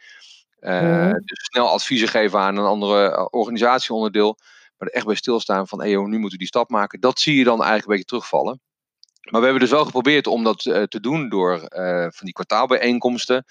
Uh, 0.61 1.11
Dus 1.11 1.45
snel 1.45 1.69
adviezen 1.69 2.09
geven 2.09 2.39
aan 2.39 2.57
een 2.57 2.65
andere 2.65 3.11
eh, 3.11 3.27
organisatieonderdeel. 3.31 4.39
Maar 4.79 4.89
echt 4.89 5.07
bij 5.07 5.15
stilstaan 5.15 5.69
van, 5.69 5.89
joh, 5.89 6.07
nu 6.07 6.13
moeten 6.13 6.31
we 6.31 6.37
die 6.37 6.47
stap 6.47 6.71
maken. 6.71 7.01
Dat 7.01 7.21
zie 7.21 7.37
je 7.37 7.45
dan 7.45 7.59
eigenlijk 7.59 7.83
een 7.83 7.91
beetje 7.91 8.05
terugvallen. 8.05 8.61
Maar 9.31 9.41
we 9.41 9.47
hebben 9.47 9.63
dus 9.63 9.75
wel 9.75 9.85
geprobeerd 9.85 10.27
om 10.27 10.45
dat 10.45 10.65
uh, 10.65 10.83
te 10.83 11.01
doen 11.01 11.29
door 11.29 11.53
uh, 11.55 12.01
van 12.01 12.25
die 12.25 12.33
kwartaalbijeenkomsten. 12.33 13.45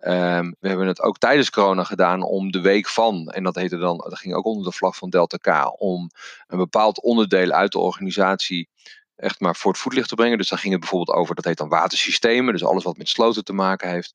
Um, 0.00 0.56
we 0.60 0.68
hebben 0.68 0.86
het 0.86 1.00
ook 1.00 1.18
tijdens 1.18 1.50
corona 1.50 1.84
gedaan 1.84 2.22
om 2.22 2.50
de 2.50 2.60
week 2.60 2.88
van, 2.88 3.28
en 3.28 3.42
dat 3.42 3.54
heette 3.54 3.76
dan, 3.76 3.96
dat 3.96 4.18
ging 4.18 4.34
ook 4.34 4.44
onder 4.44 4.64
de 4.64 4.76
vlag 4.76 4.96
van 4.96 5.10
Delta 5.10 5.36
K, 5.36 5.80
om 5.80 6.10
een 6.46 6.58
bepaald 6.58 7.02
onderdeel 7.02 7.50
uit 7.50 7.72
de 7.72 7.78
organisatie 7.78 8.68
echt 9.16 9.40
maar 9.40 9.56
voor 9.56 9.72
het 9.72 9.80
voetlicht 9.80 10.08
te 10.08 10.14
brengen. 10.14 10.38
Dus 10.38 10.48
daar 10.48 10.58
ging 10.58 10.72
het 10.72 10.80
bijvoorbeeld 10.80 11.18
over, 11.18 11.34
dat 11.34 11.44
heet 11.44 11.56
dan 11.56 11.68
watersystemen, 11.68 12.52
dus 12.52 12.64
alles 12.64 12.84
wat 12.84 12.96
met 12.96 13.08
sloten 13.08 13.44
te 13.44 13.52
maken 13.52 13.90
heeft. 13.90 14.14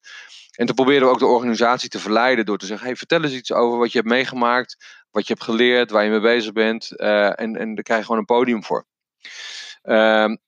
En 0.56 0.66
toen 0.66 0.76
probeerden 0.76 1.08
we 1.08 1.14
ook 1.14 1.20
de 1.20 1.26
organisatie 1.26 1.90
te 1.90 2.00
verleiden 2.00 2.46
door 2.46 2.58
te 2.58 2.66
zeggen: 2.66 2.88
hey, 2.88 2.96
vertel 2.96 3.24
eens 3.24 3.34
iets 3.34 3.54
over 3.54 3.78
wat 3.78 3.92
je 3.92 3.98
hebt 3.98 4.10
meegemaakt, 4.10 5.04
wat 5.12 5.28
je 5.28 5.34
hebt 5.34 5.46
geleerd, 5.46 5.92
waar 5.92 6.04
je 6.04 6.10
mee 6.10 6.20
bezig 6.20 6.52
bent. 6.52 6.92
Uh, 6.96 7.40
en, 7.40 7.56
en 7.56 7.76
daar 7.76 7.84
krijg 7.84 8.00
je 8.00 8.06
gewoon 8.06 8.20
een 8.20 8.26
podium 8.26 8.64
voor. 8.64 8.86
Uh, 9.84 9.96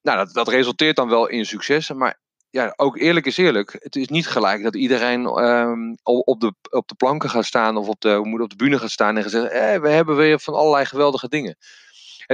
nou, 0.02 0.18
dat, 0.18 0.34
dat 0.34 0.48
resulteert 0.48 0.96
dan 0.96 1.10
wel 1.10 1.28
in 1.28 1.46
successen, 1.46 1.98
maar 1.98 2.20
ja, 2.52 2.74
ook 2.76 2.98
eerlijk 2.98 3.26
is 3.26 3.38
eerlijk. 3.38 3.78
Het 3.80 3.96
is 3.96 4.08
niet 4.08 4.28
gelijk 4.28 4.64
dat 4.64 4.76
iedereen 4.76 5.26
um, 5.26 5.98
op, 6.04 6.40
de, 6.40 6.54
op 6.70 6.88
de 6.88 6.96
planken 6.96 7.30
gaat 7.30 7.46
staan 7.46 7.78
of 7.78 7.88
op 7.88 8.02
de, 8.02 8.14
hoe 8.14 8.42
op 8.42 8.50
de 8.50 8.56
bühne 8.56 8.80
gaat 8.80 8.92
staan 8.92 9.18
en 9.18 9.24
gezegd: 9.24 9.52
eh, 9.52 9.78
we 9.78 9.90
hebben 9.90 10.16
weer 10.16 10.40
van 10.40 10.54
allerlei 10.54 10.86
geweldige 10.86 11.28
dingen. 11.28 11.58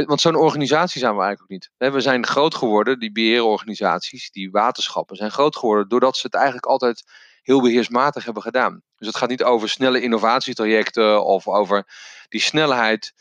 Want 0.06 0.22
zo'n 0.22 0.36
organisatie 0.36 1.00
zijn 1.00 1.16
we 1.16 1.22
eigenlijk 1.22 1.42
ook 1.52 1.60
niet. 1.78 1.94
We 1.94 2.02
zijn 2.02 2.26
groot 2.26 2.56
geworden, 2.56 3.00
die 3.00 3.12
beheerorganisaties, 3.12 4.32
die 4.32 4.52
waterschappen 4.52 5.16
zijn 5.16 5.32
groot 5.32 5.56
geworden 5.56 5.90
doordat 5.90 6.18
ze 6.18 6.26
het 6.26 6.36
eigenlijk 6.36 6.66
altijd 6.66 7.04
heel 7.42 7.62
beheersmatig 7.62 8.26
hebben 8.26 8.44
gedaan. 8.44 8.82
Dus 8.96 9.08
het 9.08 9.16
gaat 9.16 9.30
niet 9.30 9.44
over 9.44 9.70
snelle 9.70 10.02
innovatietrajecten 10.02 11.26
of 11.26 11.48
over 11.48 11.88
die 12.30 12.42
snelheid 12.42 13.14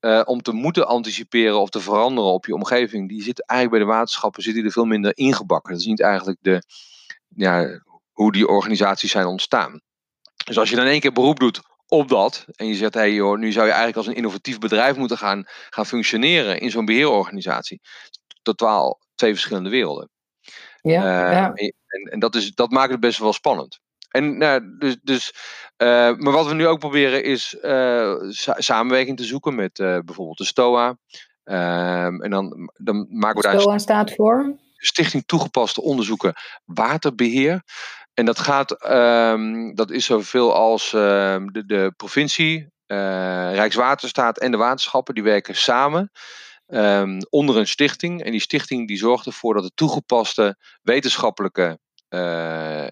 uh, 0.00 0.22
om 0.24 0.42
te 0.42 0.52
moeten 0.52 0.86
anticiperen 0.86 1.60
of 1.60 1.70
te 1.70 1.80
veranderen 1.80 2.30
op 2.30 2.46
je 2.46 2.54
omgeving. 2.54 3.08
Die 3.08 3.22
zit 3.22 3.46
eigenlijk 3.46 3.80
bij 3.80 3.88
de 3.90 3.98
waterschappen 3.98 4.42
zit 4.42 4.54
die 4.54 4.64
er 4.64 4.70
veel 4.72 4.84
minder 4.84 5.16
ingebakken. 5.16 5.72
Dat 5.72 5.80
is 5.80 5.86
niet 5.86 6.02
eigenlijk 6.02 6.38
de, 6.40 6.62
ja, 7.28 7.80
hoe 8.12 8.32
die 8.32 8.48
organisaties 8.48 9.10
zijn 9.10 9.26
ontstaan. 9.26 9.80
Dus 10.44 10.58
als 10.58 10.70
je 10.70 10.76
dan 10.76 10.86
één 10.86 11.00
keer 11.00 11.12
beroep 11.12 11.38
doet 11.38 11.60
op 11.88 12.08
dat. 12.08 12.44
En 12.54 12.66
je 12.66 12.74
zegt, 12.74 12.94
hé 12.94 13.00
hey 13.00 13.12
joh, 13.12 13.38
nu 13.38 13.52
zou 13.52 13.64
je 13.64 13.72
eigenlijk 13.72 13.98
als 13.98 14.06
een 14.06 14.16
innovatief 14.16 14.58
bedrijf 14.58 14.96
moeten 14.96 15.18
gaan, 15.18 15.44
gaan 15.70 15.86
functioneren 15.86 16.60
in 16.60 16.70
zo'n 16.70 16.84
beheerorganisatie. 16.84 17.80
Totaal 18.42 19.00
twee 19.14 19.32
verschillende 19.32 19.70
werelden. 19.70 20.10
Ja, 20.80 21.00
uh, 21.00 21.32
ja. 21.32 21.52
En, 21.52 21.72
en, 22.10 22.18
dat, 22.18 22.34
is, 22.34 22.54
dat 22.54 22.70
maakt 22.70 22.90
het 22.90 23.00
best 23.00 23.18
wel 23.18 23.32
spannend. 23.32 23.80
En 24.10 24.38
nou, 24.38 24.76
dus, 24.78 24.96
dus, 25.02 25.34
uh, 25.76 25.88
maar 26.16 26.32
wat 26.32 26.46
we 26.46 26.54
nu 26.54 26.66
ook 26.66 26.78
proberen 26.78 27.24
is 27.24 27.56
uh, 27.62 28.14
samenwerking 28.56 29.16
te 29.16 29.24
zoeken 29.24 29.54
met 29.54 29.72
bijvoorbeeld 29.76 30.38
de 30.38 30.44
STOA. 30.44 30.98
Ehm, 31.44 32.22
en 32.22 32.30
dan, 32.30 32.70
dan 32.74 33.06
maken 33.10 33.40
we 33.40 33.48
daar. 33.48 33.60
STOA 33.60 33.78
staat 33.78 34.14
voor? 34.14 34.58
Stichting 34.76 35.26
Toegepaste 35.26 35.82
Onderzoeken 35.82 36.34
Waterbeheer. 36.64 37.62
En 38.18 38.24
dat 38.24 38.38
gaat, 38.38 38.90
um, 38.90 39.74
dat 39.74 39.90
is 39.90 40.04
zoveel 40.04 40.54
als 40.54 40.92
uh, 40.92 41.00
de, 41.52 41.66
de, 41.66 41.92
provincie, 41.96 42.68
uh, 42.86 43.54
Rijkswaterstaat 43.54 44.38
en 44.38 44.50
de 44.50 44.56
waterschappen, 44.56 45.14
die 45.14 45.22
werken 45.22 45.56
samen 45.56 46.10
um, 46.66 47.18
onder 47.30 47.56
een 47.56 47.66
stichting. 47.66 48.22
En 48.22 48.30
die 48.30 48.40
stichting 48.40 48.88
die 48.88 48.96
zorgt 48.96 49.26
ervoor 49.26 49.54
dat 49.54 49.62
de 49.62 49.74
toegepaste 49.74 50.56
wetenschappelijke 50.82 51.78
uh, 52.08 52.86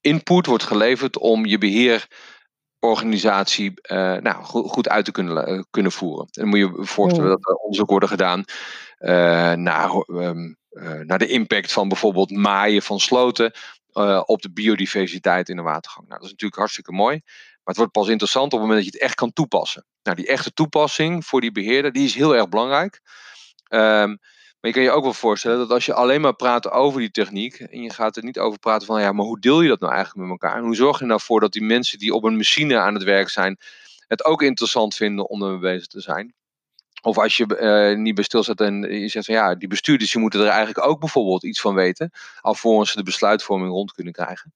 input 0.00 0.46
wordt 0.46 0.64
geleverd 0.64 1.18
om 1.18 1.46
je 1.46 1.58
beheerorganisatie 1.58 3.72
uh, 3.82 4.16
nou, 4.16 4.44
goed, 4.44 4.70
goed, 4.70 4.88
uit 4.88 5.04
te 5.04 5.12
kunnen, 5.12 5.66
kunnen 5.70 5.92
voeren. 5.92 6.24
En 6.24 6.30
dan 6.32 6.48
moet 6.48 6.58
je 6.58 6.64
je 6.64 6.84
voorstellen 6.84 7.30
dat 7.30 7.48
er 7.48 7.54
onderzoek 7.54 7.90
worden 7.90 8.08
gedaan 8.08 8.44
naar, 9.62 10.04
um, 10.06 10.56
naar 11.02 11.18
de 11.18 11.26
impact 11.26 11.72
van 11.72 11.88
bijvoorbeeld 11.88 12.30
maaien 12.30 12.82
van 12.82 13.00
sloten 13.00 13.52
uh, 13.94 14.22
op 14.24 14.42
de 14.42 14.52
biodiversiteit 14.52 15.48
in 15.48 15.56
de 15.56 15.62
watergang. 15.62 16.06
Nou, 16.06 16.18
dat 16.18 16.26
is 16.26 16.30
natuurlijk 16.30 16.60
hartstikke 16.60 16.92
mooi. 16.92 17.20
Maar 17.24 17.60
het 17.64 17.76
wordt 17.76 17.92
pas 17.92 18.08
interessant 18.08 18.52
op 18.52 18.58
het 18.58 18.60
moment 18.60 18.84
dat 18.84 18.92
je 18.92 18.98
het 18.98 19.08
echt 19.08 19.14
kan 19.14 19.32
toepassen. 19.32 19.86
Nou, 20.02 20.16
die 20.16 20.26
echte 20.26 20.52
toepassing 20.52 21.24
voor 21.24 21.40
die 21.40 21.52
beheerder, 21.52 21.92
die 21.92 22.04
is 22.04 22.14
heel 22.14 22.36
erg 22.36 22.48
belangrijk. 22.48 23.00
Um, 23.68 24.18
maar 24.60 24.70
je 24.70 24.76
kan 24.76 24.82
je 24.82 24.90
ook 24.90 25.02
wel 25.02 25.12
voorstellen 25.12 25.58
dat 25.58 25.70
als 25.70 25.86
je 25.86 25.94
alleen 25.94 26.20
maar 26.20 26.34
praat 26.34 26.70
over 26.70 27.00
die 27.00 27.10
techniek. 27.10 27.54
en 27.54 27.82
je 27.82 27.90
gaat 27.90 28.16
er 28.16 28.24
niet 28.24 28.38
over 28.38 28.58
praten 28.58 28.86
van 28.86 29.00
ja, 29.00 29.12
maar 29.12 29.24
hoe 29.24 29.40
deel 29.40 29.60
je 29.60 29.68
dat 29.68 29.80
nou 29.80 29.92
eigenlijk 29.92 30.28
met 30.28 30.40
elkaar? 30.40 30.58
En 30.58 30.64
hoe 30.64 30.74
zorg 30.74 30.98
je 30.98 31.04
nou 31.04 31.20
voor 31.20 31.40
dat 31.40 31.52
die 31.52 31.62
mensen 31.62 31.98
die 31.98 32.14
op 32.14 32.24
een 32.24 32.36
machine 32.36 32.78
aan 32.78 32.94
het 32.94 33.02
werk 33.02 33.28
zijn. 33.28 33.58
het 34.06 34.24
ook 34.24 34.42
interessant 34.42 34.94
vinden 34.94 35.28
om 35.28 35.42
ermee 35.42 35.58
bezig 35.58 35.86
te 35.86 36.00
zijn? 36.00 36.34
Of 37.02 37.18
als 37.18 37.36
je 37.36 37.58
uh, 37.92 37.98
niet 37.98 38.14
bij 38.14 38.24
stilstaat 38.24 38.60
en 38.60 38.82
je 38.82 39.08
zegt 39.08 39.26
van 39.26 39.34
ja, 39.34 39.54
die 39.54 39.68
bestuurders 39.68 40.12
die 40.12 40.20
moeten 40.20 40.40
er 40.40 40.46
eigenlijk 40.46 40.86
ook 40.86 41.00
bijvoorbeeld 41.00 41.44
iets 41.44 41.60
van 41.60 41.74
weten. 41.74 42.10
Alvorens 42.40 42.90
ze 42.90 42.96
de 42.96 43.02
besluitvorming 43.02 43.70
rond 43.70 43.92
kunnen 43.92 44.12
krijgen. 44.12 44.54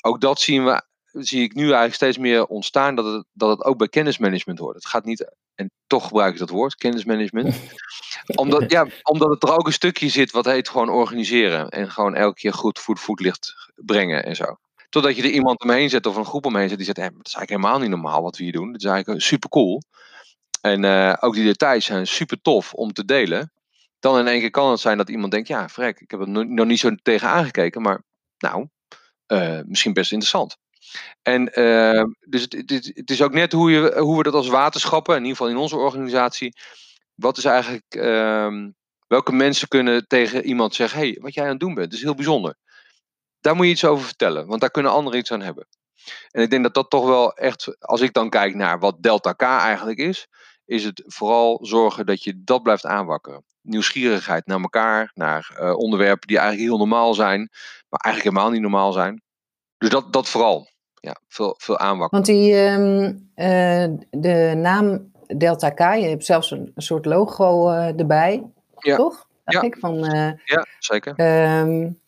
Ook 0.00 0.20
dat 0.20 0.40
zien 0.40 0.64
we, 0.64 0.82
zie 1.12 1.42
ik 1.42 1.54
nu 1.54 1.62
eigenlijk 1.62 1.94
steeds 1.94 2.18
meer 2.18 2.46
ontstaan 2.46 2.94
dat 2.94 3.04
het, 3.04 3.24
dat 3.32 3.50
het 3.50 3.64
ook 3.64 3.78
bij 3.78 3.88
kennismanagement 3.88 4.58
hoort. 4.58 4.74
Het 4.74 4.86
gaat 4.86 5.04
niet, 5.04 5.34
en 5.54 5.70
toch 5.86 6.06
gebruik 6.06 6.32
ik 6.32 6.38
dat 6.38 6.50
woord, 6.50 6.74
kennismanagement. 6.74 7.56
omdat, 8.34 8.70
ja, 8.70 8.86
omdat 9.02 9.30
het 9.30 9.42
er 9.42 9.52
ook 9.52 9.66
een 9.66 9.72
stukje 9.72 10.08
zit 10.08 10.30
wat 10.30 10.44
heet 10.44 10.68
gewoon 10.68 10.88
organiseren. 10.88 11.68
En 11.68 11.90
gewoon 11.90 12.14
elke 12.14 12.40
keer 12.40 12.54
goed 12.54 12.78
voet 12.78 13.00
voetlicht 13.00 13.70
brengen 13.74 14.24
en 14.24 14.36
zo. 14.36 14.56
Totdat 14.88 15.16
je 15.16 15.22
er 15.22 15.30
iemand 15.30 15.62
omheen 15.62 15.90
zet 15.90 16.06
of 16.06 16.16
een 16.16 16.24
groep 16.24 16.46
omheen 16.46 16.68
zet 16.68 16.76
die 16.76 16.86
zegt, 16.86 16.98
hey, 16.98 17.10
dat 17.16 17.26
is 17.26 17.34
eigenlijk 17.34 17.62
helemaal 17.62 17.80
niet 17.80 18.00
normaal 18.00 18.22
wat 18.22 18.36
we 18.36 18.42
hier 18.42 18.52
doen. 18.52 18.72
Dat 18.72 18.82
is 18.82 18.90
eigenlijk 18.90 19.22
super 19.22 19.48
cool. 19.48 19.82
En 20.62 20.84
ook 21.20 21.34
die 21.34 21.44
details 21.44 21.84
zijn 21.84 22.06
super 22.06 22.40
tof 22.40 22.74
om 22.74 22.92
te 22.92 23.04
delen. 23.04 23.52
Dan 23.98 24.18
in 24.18 24.26
één 24.26 24.40
keer 24.40 24.50
kan 24.50 24.70
het 24.70 24.80
zijn 24.80 24.96
dat 24.96 25.08
iemand 25.08 25.32
denkt, 25.32 25.48
ja, 25.48 25.68
vrek, 25.68 26.00
ik 26.00 26.10
heb 26.10 26.20
er 26.20 26.28
nog 26.28 26.66
niet 26.66 26.78
zo 26.78 26.94
tegen 27.02 27.28
aangekeken, 27.28 27.82
maar 27.82 28.02
nou, 28.38 28.68
misschien 29.66 29.92
best 29.92 30.12
interessant. 30.12 30.56
En 31.22 31.44
dus 32.20 32.42
het, 32.42 32.52
het, 32.52 32.90
het, 32.94 33.10
is 33.10 33.22
ook 33.22 33.32
net 33.32 33.52
hoe, 33.52 33.70
je, 33.70 33.98
hoe 33.98 34.16
we 34.16 34.22
dat 34.22 34.34
als 34.34 34.48
waterschappen, 34.48 35.14
in 35.16 35.20
ieder 35.20 35.36
geval 35.36 35.52
in 35.52 35.60
onze 35.60 35.76
organisatie, 35.76 36.54
wat 37.14 37.38
is 37.38 37.44
eigenlijk, 37.44 37.94
ehm, 37.94 38.70
welke 39.06 39.32
mensen 39.32 39.68
kunnen 39.68 40.06
tegen 40.06 40.44
iemand 40.44 40.74
zeggen, 40.74 40.98
hey, 40.98 41.18
wat 41.20 41.34
jij 41.34 41.44
aan 41.44 41.50
het 41.50 41.60
doen 41.60 41.74
bent, 41.74 41.92
is 41.92 42.02
heel 42.02 42.14
bijzonder. 42.14 42.54
Daar 43.40 43.56
moet 43.56 43.66
je 43.66 43.72
iets 43.72 43.84
over 43.84 44.04
vertellen, 44.04 44.46
want 44.46 44.60
daar 44.60 44.70
kunnen 44.70 44.92
anderen 44.92 45.18
iets 45.18 45.32
aan 45.32 45.42
hebben. 45.42 45.68
En 46.30 46.42
ik 46.42 46.50
denk 46.50 46.62
dat 46.62 46.74
dat 46.74 46.90
toch 46.90 47.06
wel 47.06 47.36
echt, 47.36 47.76
als 47.80 48.00
ik 48.00 48.12
dan 48.12 48.30
kijk 48.30 48.54
naar 48.54 48.78
wat 48.78 49.02
Delta 49.02 49.32
K 49.32 49.42
eigenlijk 49.42 49.98
is, 49.98 50.28
is 50.64 50.84
het 50.84 51.02
vooral 51.06 51.58
zorgen 51.62 52.06
dat 52.06 52.22
je 52.22 52.42
dat 52.44 52.62
blijft 52.62 52.86
aanwakkeren. 52.86 53.44
Nieuwsgierigheid 53.60 54.46
naar 54.46 54.60
elkaar, 54.60 55.10
naar 55.14 55.56
uh, 55.60 55.76
onderwerpen 55.76 56.28
die 56.28 56.38
eigenlijk 56.38 56.68
heel 56.68 56.78
normaal 56.78 57.14
zijn, 57.14 57.38
maar 57.88 58.00
eigenlijk 58.00 58.34
helemaal 58.34 58.52
niet 58.52 58.62
normaal 58.62 58.92
zijn. 58.92 59.22
Dus 59.78 59.90
dat, 59.90 60.12
dat 60.12 60.28
vooral. 60.28 60.70
Ja, 60.94 61.16
veel, 61.28 61.54
veel 61.58 61.78
aanwakkeren. 61.78 62.24
Want 62.24 62.26
die, 62.26 62.54
um, 62.54 63.30
uh, 63.36 63.98
de 64.10 64.52
naam 64.56 65.12
Delta 65.26 65.70
K, 65.70 65.78
je 65.78 66.06
hebt 66.06 66.24
zelfs 66.24 66.50
een, 66.50 66.72
een 66.74 66.82
soort 66.82 67.04
logo 67.04 67.70
uh, 67.70 67.98
erbij, 67.98 68.42
ja. 68.78 68.96
toch? 68.96 69.26
Ja. 69.44 69.62
Ik, 69.62 69.76
van, 69.80 69.98
ja, 70.44 70.66
zeker. 70.78 71.20
Um, 71.60 72.00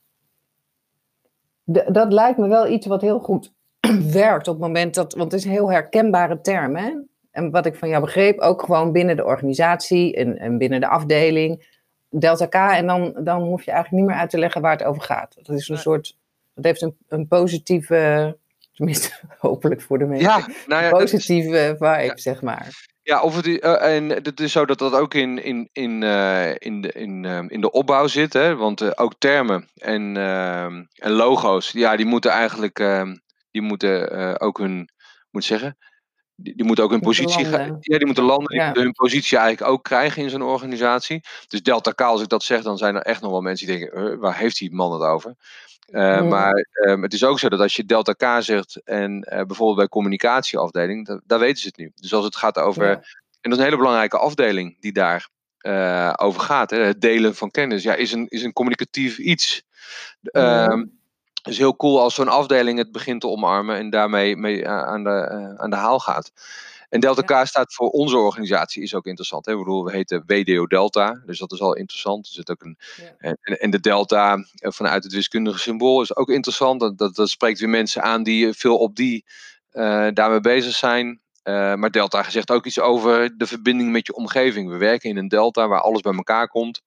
dat 1.65 2.13
lijkt 2.13 2.39
me 2.39 2.49
wel 2.49 2.69
iets 2.69 2.87
wat 2.87 3.01
heel 3.01 3.19
goed 3.19 3.53
werkt 4.13 4.49
op 4.49 4.55
het 4.55 4.63
moment 4.63 4.95
dat, 4.95 5.15
want 5.15 5.33
het 5.33 5.41
is 5.41 5.47
een 5.47 5.53
heel 5.53 5.71
herkenbare 5.71 6.41
term, 6.41 6.77
hè? 6.77 6.93
En 7.35 7.51
wat 7.51 7.67
ik 7.67 7.75
van 7.75 7.89
jou 7.89 8.01
begreep, 8.01 8.39
ook 8.39 8.63
gewoon 8.63 8.93
binnen 8.93 9.17
de 9.17 9.25
organisatie 9.25 10.15
en, 10.17 10.39
en 10.39 10.59
binnen 10.59 10.81
de 10.81 10.89
afdeling, 10.89 11.67
Delta 12.09 12.47
K, 12.47 12.55
en 12.55 12.87
dan, 12.87 13.15
dan 13.19 13.43
hoef 13.43 13.65
je 13.65 13.71
eigenlijk 13.71 14.03
niet 14.03 14.11
meer 14.13 14.21
uit 14.21 14.31
te 14.31 14.39
leggen 14.39 14.61
waar 14.61 14.73
het 14.73 14.85
over 14.85 15.03
gaat. 15.03 15.35
Dat 15.43 15.57
is 15.57 15.69
een 15.69 15.79
soort, 15.79 16.17
dat 16.55 16.65
heeft 16.65 16.83
een, 16.83 16.97
een 17.09 17.29
positieve, 17.29 18.37
tenminste 18.73 19.11
hopelijk 19.39 19.83
voor 19.83 19.99
de 19.99 20.05
mensen, 20.05 20.29
ja, 20.29 20.47
nou 20.67 20.83
ja, 20.83 20.91
positieve 20.91 21.59
is, 21.59 21.67
vibe, 21.67 22.03
ja. 22.03 22.17
zeg 22.17 22.43
maar. 22.43 22.93
Ja, 23.03 23.23
of 23.23 23.37
het, 23.37 23.47
uh, 23.47 23.97
en 23.97 24.09
het 24.09 24.41
is 24.41 24.53
zo 24.53 24.65
dat 24.65 24.79
dat 24.79 24.95
ook 24.95 25.15
in, 25.15 25.45
in, 25.45 25.69
in, 25.73 26.03
uh, 26.03 26.51
in, 26.59 26.81
de, 26.81 26.93
in, 26.93 27.25
uh, 27.25 27.39
in 27.47 27.61
de 27.61 27.71
opbouw 27.71 28.07
zit. 28.07 28.33
Hè? 28.33 28.57
Want 28.57 28.99
ook 28.99 29.15
termen 29.19 29.69
en, 29.75 30.17
en 30.95 31.11
logo's, 31.11 31.71
ja, 31.71 31.97
die 31.97 32.07
moeten 32.07 32.31
eigenlijk 32.31 32.79
ehm, 32.79 33.15
die 33.51 33.63
moeten 33.63 34.41
ook 34.41 34.59
hun, 34.59 34.89
moet 35.31 35.45
zeggen, 35.45 35.77
die, 36.37 36.57
die 36.57 36.65
moeten 36.65 36.85
ook 36.85 36.91
hun 36.91 37.01
positie, 37.01 37.49
ja, 37.49 37.79
die 37.81 38.07
moeten 38.07 38.25
landen, 38.25 38.57
ja. 38.57 38.73
hun 38.73 38.93
positie 38.93 39.39
eigenlijk 39.39 39.71
ook 39.71 39.85
krijgen 39.85 40.23
in 40.23 40.31
zo'n 40.31 40.43
organisatie. 40.43 41.21
Dus 41.49 41.63
Delta 41.63 41.91
K, 41.91 42.01
als 42.01 42.23
ik 42.23 42.29
dat 42.29 42.43
zeg, 42.43 42.63
dan 42.63 42.79
zijn 42.79 42.95
er 42.95 43.03
echt 43.03 43.21
nog 43.21 43.31
wel 43.31 43.41
mensen 43.41 43.67
die 43.67 43.79
denken, 43.79 44.19
waar 44.19 44.37
heeft 44.37 44.59
die 44.59 44.75
man 44.75 44.93
het 44.93 45.03
over? 45.03 45.35
Uh, 45.91 46.21
mm. 46.21 46.29
Maar 46.29 46.67
um, 46.73 47.03
het 47.03 47.13
is 47.13 47.25
ook 47.25 47.39
zo 47.39 47.49
dat 47.49 47.61
als 47.61 47.77
je 47.77 47.85
Delta 47.85 48.13
K 48.13 48.43
zegt 48.43 48.81
en 48.85 49.13
uh, 49.13 49.37
bijvoorbeeld 49.37 49.77
bij 49.77 49.89
communicatieafdeling, 49.89 51.07
da 51.07 51.21
daar 51.27 51.39
weten 51.39 51.59
ze 51.59 51.67
het 51.67 51.77
nu. 51.77 51.93
Dus 51.95 52.15
als 52.15 52.25
het 52.25 52.37
gaat 52.37 52.59
over, 52.59 52.87
ja. 52.87 52.93
en 52.93 53.03
dat 53.41 53.53
is 53.53 53.59
een 53.59 53.65
hele 53.65 53.77
belangrijke 53.77 54.19
afdeling 54.19 54.81
die 54.81 54.93
daar 54.93 55.29
uh, 55.61 56.13
over 56.17 56.41
gaat, 56.41 56.71
hè, 56.71 56.79
het 56.79 57.01
delen 57.01 57.35
van 57.35 57.51
kennis, 57.51 57.83
ja, 57.83 57.95
is 57.95 58.13
een, 58.13 58.27
is 58.29 58.43
een 58.43 58.53
communicatief 58.53 59.19
iets. 59.19 59.63
Mm. 60.21 60.43
Um, 60.43 60.99
is 61.47 61.59
heel 61.59 61.77
cool 61.77 62.01
als 62.01 62.15
zo'n 62.15 62.29
afdeling 62.29 62.79
het 62.79 62.93
begint 62.93 63.21
te 63.21 63.27
omarmen 63.27 63.77
en 63.77 63.91
daarmee 63.91 64.37
mee, 64.37 64.69
aan, 64.69 65.05
de, 65.05 65.55
aan 65.57 65.71
de 65.71 65.77
haal 65.77 65.99
gaat. 65.99 66.33
En 66.95 67.01
Delta 67.01 67.23
K 67.23 67.31
ja. 67.31 67.45
staat 67.45 67.75
voor 67.75 67.89
onze 67.89 68.17
organisatie, 68.17 68.83
is 68.83 68.95
ook 68.95 69.07
interessant. 69.07 69.47
Hè? 69.47 69.53
Ik 69.53 69.59
bedoel, 69.59 69.85
we 69.85 69.93
heten 69.93 70.23
WDO 70.27 70.67
Delta, 70.67 71.23
dus 71.27 71.39
dat 71.39 71.53
is 71.53 71.61
al 71.61 71.77
interessant. 71.77 72.27
Er 72.27 72.33
zit 72.33 72.51
ook 72.51 72.63
een, 72.63 72.79
ja. 72.97 73.37
en, 73.41 73.59
en, 73.59 73.71
de 73.71 73.81
delta 73.81 74.45
vanuit 74.55 75.05
het 75.05 75.13
wiskundige 75.13 75.59
symbool 75.59 76.03
is 76.03 76.17
ook 76.17 76.29
interessant. 76.29 76.81
Dat, 76.81 76.99
dat, 76.99 77.15
dat 77.15 77.29
spreekt 77.29 77.59
weer 77.59 77.69
mensen 77.69 78.03
aan 78.03 78.23
die 78.23 78.53
veel 78.53 78.79
op 78.79 78.97
die 78.97 79.25
uh, 79.73 80.09
daarmee 80.13 80.41
bezig 80.41 80.75
zijn. 80.75 81.21
Uh, 81.45 81.75
maar 81.75 81.91
delta 81.91 82.31
zegt 82.31 82.51
ook 82.51 82.67
iets 82.67 82.81
over 82.81 83.37
de 83.37 83.47
verbinding 83.47 83.91
met 83.91 84.07
je 84.07 84.15
omgeving. 84.15 84.71
We 84.71 84.77
werken 84.77 85.11
in 85.11 85.17
een 85.17 85.29
delta 85.29 85.69
waar 85.69 85.81
alles 85.81 86.01
bij 86.01 86.15
elkaar 86.15 86.49
komt. 86.49 86.83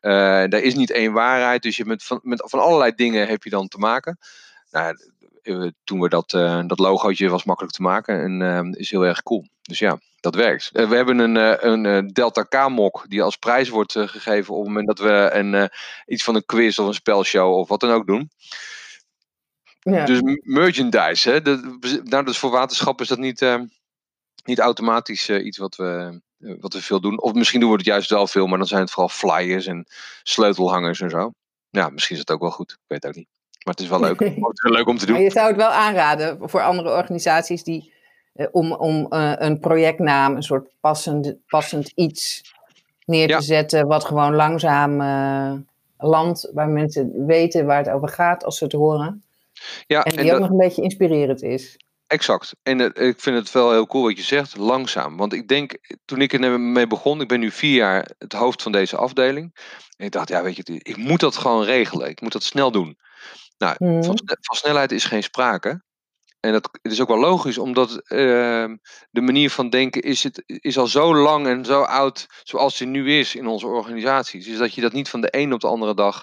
Uh, 0.00 0.12
daar 0.48 0.60
is 0.60 0.74
niet 0.74 0.90
één 0.90 1.12
waarheid, 1.12 1.62
dus 1.62 1.76
je 1.76 1.84
met 1.84 2.04
van, 2.04 2.20
met 2.22 2.42
van 2.50 2.60
allerlei 2.60 2.92
dingen 2.94 3.28
heb 3.28 3.42
je 3.42 3.50
dan 3.50 3.68
te 3.68 3.78
maken. 3.78 4.18
Nou, 4.70 4.96
toen 5.84 6.00
we 6.00 6.08
dat, 6.08 6.32
uh, 6.32 6.62
dat 6.66 6.78
logootje 6.78 7.28
was 7.28 7.44
makkelijk 7.44 7.74
te 7.74 7.82
maken 7.82 8.22
en 8.22 8.40
uh, 8.40 8.80
is 8.80 8.90
heel 8.90 9.06
erg 9.06 9.22
cool. 9.22 9.46
Dus 9.62 9.78
ja, 9.78 9.98
dat 10.20 10.34
werkt. 10.34 10.70
We 10.72 10.96
hebben 10.96 11.18
een, 11.18 11.66
een 11.84 12.08
Delta 12.08 12.42
K-mok 12.42 13.04
die 13.08 13.22
als 13.22 13.36
prijs 13.36 13.68
wordt 13.68 13.92
gegeven 13.92 14.54
op 14.54 14.58
het 14.58 14.68
moment 14.68 14.86
dat 14.86 14.98
we 14.98 15.30
een, 15.32 15.70
iets 16.06 16.24
van 16.24 16.34
een 16.34 16.46
quiz 16.46 16.78
of 16.78 16.86
een 16.86 16.94
spelshow 16.94 17.54
of 17.54 17.68
wat 17.68 17.80
dan 17.80 17.90
ook 17.90 18.06
doen. 18.06 18.30
Ja. 19.80 20.04
Dus 20.04 20.20
merchandise, 20.42 21.30
hè? 21.30 21.42
De, 21.42 21.78
nou, 22.04 22.24
dus 22.24 22.38
voor 22.38 22.50
waterschap 22.50 23.00
is 23.00 23.08
dat 23.08 23.18
niet, 23.18 23.58
niet 24.44 24.58
automatisch 24.58 25.30
iets 25.30 25.58
wat 25.58 25.76
we, 25.76 26.20
wat 26.38 26.72
we 26.72 26.82
veel 26.82 27.00
doen. 27.00 27.20
Of 27.20 27.32
misschien 27.32 27.60
doen 27.60 27.70
we 27.70 27.76
het 27.76 27.84
juist 27.84 28.10
wel 28.10 28.26
veel, 28.26 28.46
maar 28.46 28.58
dan 28.58 28.66
zijn 28.66 28.80
het 28.80 28.90
vooral 28.90 29.08
flyers 29.08 29.66
en 29.66 29.86
sleutelhangers 30.22 31.00
en 31.00 31.10
zo. 31.10 31.32
Ja, 31.70 31.88
misschien 31.88 32.14
is 32.14 32.20
het 32.20 32.30
ook 32.30 32.40
wel 32.40 32.50
goed. 32.50 32.70
Ik 32.70 32.78
weet 32.86 33.02
het 33.02 33.10
ook 33.10 33.16
niet. 33.16 33.28
Maar 33.64 33.74
het 33.74 33.82
is 33.82 33.88
wel 33.88 34.00
leuk, 34.00 34.20
het 34.20 34.36
is 34.36 34.62
wel 34.62 34.72
leuk 34.72 34.86
om 34.86 34.98
te 34.98 35.06
doen. 35.06 35.14
Maar 35.14 35.24
je 35.24 35.30
zou 35.30 35.46
het 35.46 35.56
wel 35.56 35.68
aanraden 35.68 36.38
voor 36.48 36.62
andere 36.62 36.90
organisaties 36.90 37.64
die 37.64 37.92
eh, 38.32 38.46
om, 38.50 38.72
om 38.72 39.06
uh, 39.10 39.32
een 39.36 39.60
projectnaam, 39.60 40.36
een 40.36 40.42
soort 40.42 40.68
passend, 40.80 41.36
passend 41.46 41.92
iets 41.94 42.42
neer 43.04 43.26
te 43.26 43.32
ja. 43.32 43.40
zetten, 43.40 43.86
wat 43.86 44.04
gewoon 44.04 44.34
langzaam 44.34 45.00
uh, 45.00 45.52
landt, 45.98 46.50
waar 46.54 46.68
mensen 46.68 47.26
weten 47.26 47.66
waar 47.66 47.78
het 47.78 47.88
over 47.88 48.08
gaat 48.08 48.44
als 48.44 48.58
ze 48.58 48.64
het 48.64 48.72
horen. 48.72 49.22
Ja, 49.86 50.04
en 50.04 50.12
die 50.12 50.20
en 50.20 50.26
ook 50.26 50.30
dat... 50.30 50.40
nog 50.40 50.50
een 50.50 50.66
beetje 50.66 50.82
inspirerend 50.82 51.42
is. 51.42 51.76
Exact. 52.08 52.54
En 52.62 52.80
uh, 52.80 53.08
ik 53.08 53.20
vind 53.20 53.36
het 53.36 53.52
wel 53.52 53.70
heel 53.70 53.86
cool 53.86 54.04
wat 54.04 54.16
je 54.16 54.22
zegt, 54.22 54.56
langzaam. 54.56 55.16
Want 55.16 55.32
ik 55.32 55.48
denk, 55.48 55.72
toen 56.04 56.20
ik 56.20 56.32
ermee 56.32 56.86
begon, 56.86 57.20
ik 57.20 57.28
ben 57.28 57.40
nu 57.40 57.50
vier 57.50 57.74
jaar 57.74 58.10
het 58.18 58.32
hoofd 58.32 58.62
van 58.62 58.72
deze 58.72 58.96
afdeling. 58.96 59.54
En 59.96 60.06
ik 60.06 60.12
dacht, 60.12 60.28
ja, 60.28 60.42
weet 60.42 60.56
je, 60.56 60.62
ik 60.82 60.96
moet 60.96 61.20
dat 61.20 61.36
gewoon 61.36 61.64
regelen. 61.64 62.08
Ik 62.08 62.20
moet 62.20 62.32
dat 62.32 62.42
snel 62.42 62.70
doen. 62.70 62.98
Nou, 63.58 63.74
mm. 63.78 64.04
van, 64.04 64.20
van, 64.24 64.56
snelheid 64.56 64.92
is 64.92 65.04
geen 65.04 65.22
sprake. 65.22 65.82
En 66.40 66.52
dat 66.52 66.68
het 66.82 66.92
is 66.92 67.00
ook 67.00 67.08
wel 67.08 67.18
logisch, 67.18 67.58
omdat 67.58 67.90
uh, 67.90 67.98
de 69.10 69.20
manier 69.20 69.50
van 69.50 69.70
denken 69.70 70.02
is, 70.02 70.22
het, 70.22 70.42
is 70.46 70.78
al 70.78 70.86
zo 70.86 71.14
lang 71.14 71.46
en 71.46 71.64
zo 71.64 71.82
oud 71.82 72.26
zoals 72.42 72.78
die 72.78 72.86
nu 72.86 73.18
is 73.18 73.34
in 73.34 73.46
onze 73.46 73.66
organisaties. 73.66 74.46
Dus 74.46 74.58
dat 74.58 74.74
je 74.74 74.80
dat 74.80 74.92
niet 74.92 75.08
van 75.08 75.20
de 75.20 75.28
een 75.30 75.52
op 75.52 75.60
de 75.60 75.66
andere 75.66 75.94
dag 75.94 76.22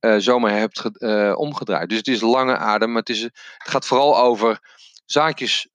uh, 0.00 0.14
zomaar 0.18 0.58
hebt 0.58 0.90
uh, 0.92 1.32
omgedraaid. 1.36 1.88
Dus 1.88 1.98
het 1.98 2.08
is 2.08 2.20
lange 2.20 2.56
adem, 2.56 2.88
maar 2.88 3.00
het, 3.00 3.08
is, 3.08 3.22
het 3.22 3.32
gaat 3.58 3.86
vooral 3.86 4.18
over 4.18 4.60
zaadjes 5.12 5.68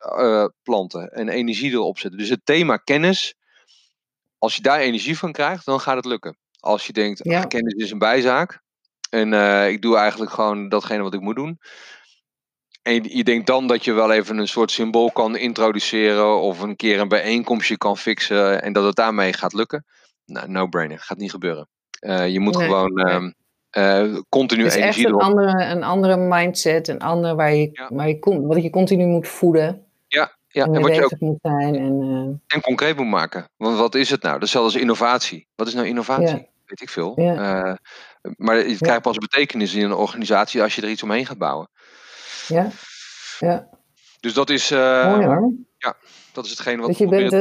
planten 0.63 1.11
en 1.11 1.29
energie 1.29 1.71
erop 1.71 1.99
zetten. 1.99 2.19
Dus 2.19 2.29
het 2.29 2.41
thema 2.43 2.77
kennis, 2.77 3.35
als 4.37 4.55
je 4.55 4.61
daar 4.61 4.79
energie 4.79 5.17
van 5.17 5.31
krijgt, 5.31 5.65
dan 5.65 5.79
gaat 5.79 5.95
het 5.95 6.05
lukken. 6.05 6.37
Als 6.59 6.87
je 6.87 6.93
denkt, 6.93 7.19
ja. 7.23 7.39
ach, 7.39 7.47
kennis 7.47 7.73
is 7.73 7.91
een 7.91 7.97
bijzaak, 7.97 8.63
en 9.09 9.31
uh, 9.31 9.69
ik 9.69 9.81
doe 9.81 9.97
eigenlijk 9.97 10.31
gewoon 10.31 10.69
datgene 10.69 11.03
wat 11.03 11.13
ik 11.13 11.19
moet 11.19 11.35
doen. 11.35 11.59
En 12.81 12.93
je, 12.93 13.17
je, 13.17 13.23
denkt 13.23 13.47
dan 13.47 13.67
dat 13.67 13.83
je 13.83 13.93
wel 13.93 14.11
even 14.11 14.37
een 14.37 14.47
soort 14.47 14.71
symbool 14.71 15.11
kan 15.11 15.35
introduceren. 15.35 16.39
Of 16.39 16.59
een 16.59 16.75
keer 16.75 16.99
een 16.99 17.07
bijeenkomstje 17.07 17.77
kan 17.77 17.97
fixen. 17.97 18.61
En 18.61 18.73
dat 18.73 18.85
het 18.85 18.95
daarmee 18.95 19.33
gaat 19.33 19.53
lukken. 19.53 19.85
Nou, 20.25 20.49
no 20.49 20.67
brainer. 20.67 20.99
Gaat 20.99 21.17
niet 21.17 21.31
gebeuren. 21.31 21.67
Uh, 21.99 22.27
je 22.29 22.39
moet 22.39 22.57
nee, 22.57 22.65
gewoon 22.65 22.93
nee. 22.93 23.33
Uh, 23.77 24.17
continu 24.29 24.63
het 24.63 24.73
is 24.73 24.79
energie 24.79 25.05
echt 25.05 25.13
een 25.13 25.19
andere, 25.19 25.65
een 25.65 25.83
andere 25.83 26.17
mindset. 26.17 26.87
Een 26.87 26.99
andere 26.99 27.35
waar 27.35 27.53
je, 27.53 27.69
ja. 27.71 27.89
waar 27.91 28.07
je, 28.07 28.17
wat 28.41 28.63
je 28.63 28.69
continu 28.69 29.05
moet 29.05 29.27
voeden. 29.27 29.85
Ja, 30.07 30.35
ja. 30.47 30.65
En, 30.65 30.75
en 30.75 30.81
wat 30.81 30.95
je 30.95 31.03
ook 31.03 31.19
moet 31.19 31.39
zijn. 31.41 31.75
En, 31.75 32.41
en 32.47 32.61
concreet 32.61 32.97
moet 32.97 33.07
maken. 33.07 33.49
Want 33.57 33.77
wat 33.77 33.95
is 33.95 34.09
het 34.09 34.21
nou? 34.21 34.39
Hetzelfde 34.39 34.71
als 34.71 34.81
innovatie. 34.81 35.47
Wat 35.55 35.67
is 35.67 35.73
nou 35.73 35.87
innovatie? 35.87 36.37
Ja. 36.37 36.45
Weet 36.65 36.81
ik 36.81 36.89
veel. 36.89 37.21
Ja. 37.21 37.77
Maar 38.35 38.55
het 38.55 38.77
krijgt 38.77 39.01
pas 39.01 39.17
betekenis 39.17 39.73
in 39.73 39.85
een 39.85 39.93
organisatie 39.93 40.61
als 40.61 40.75
je 40.75 40.81
er 40.81 40.89
iets 40.89 41.03
omheen 41.03 41.25
gaat 41.25 41.37
bouwen. 41.37 41.69
Ja, 42.47 42.69
ja. 43.39 43.67
Dus 44.19 44.33
dat 44.33 44.49
is, 44.49 44.69
Mooi, 44.69 45.25
hoor. 45.25 45.53
ja, 45.77 45.95
dat 46.31 46.45
is 46.45 46.51
hetgeen 46.51 46.79
wat 46.79 46.87
dus 46.87 46.97
je 46.97 47.07
bent, 47.07 47.31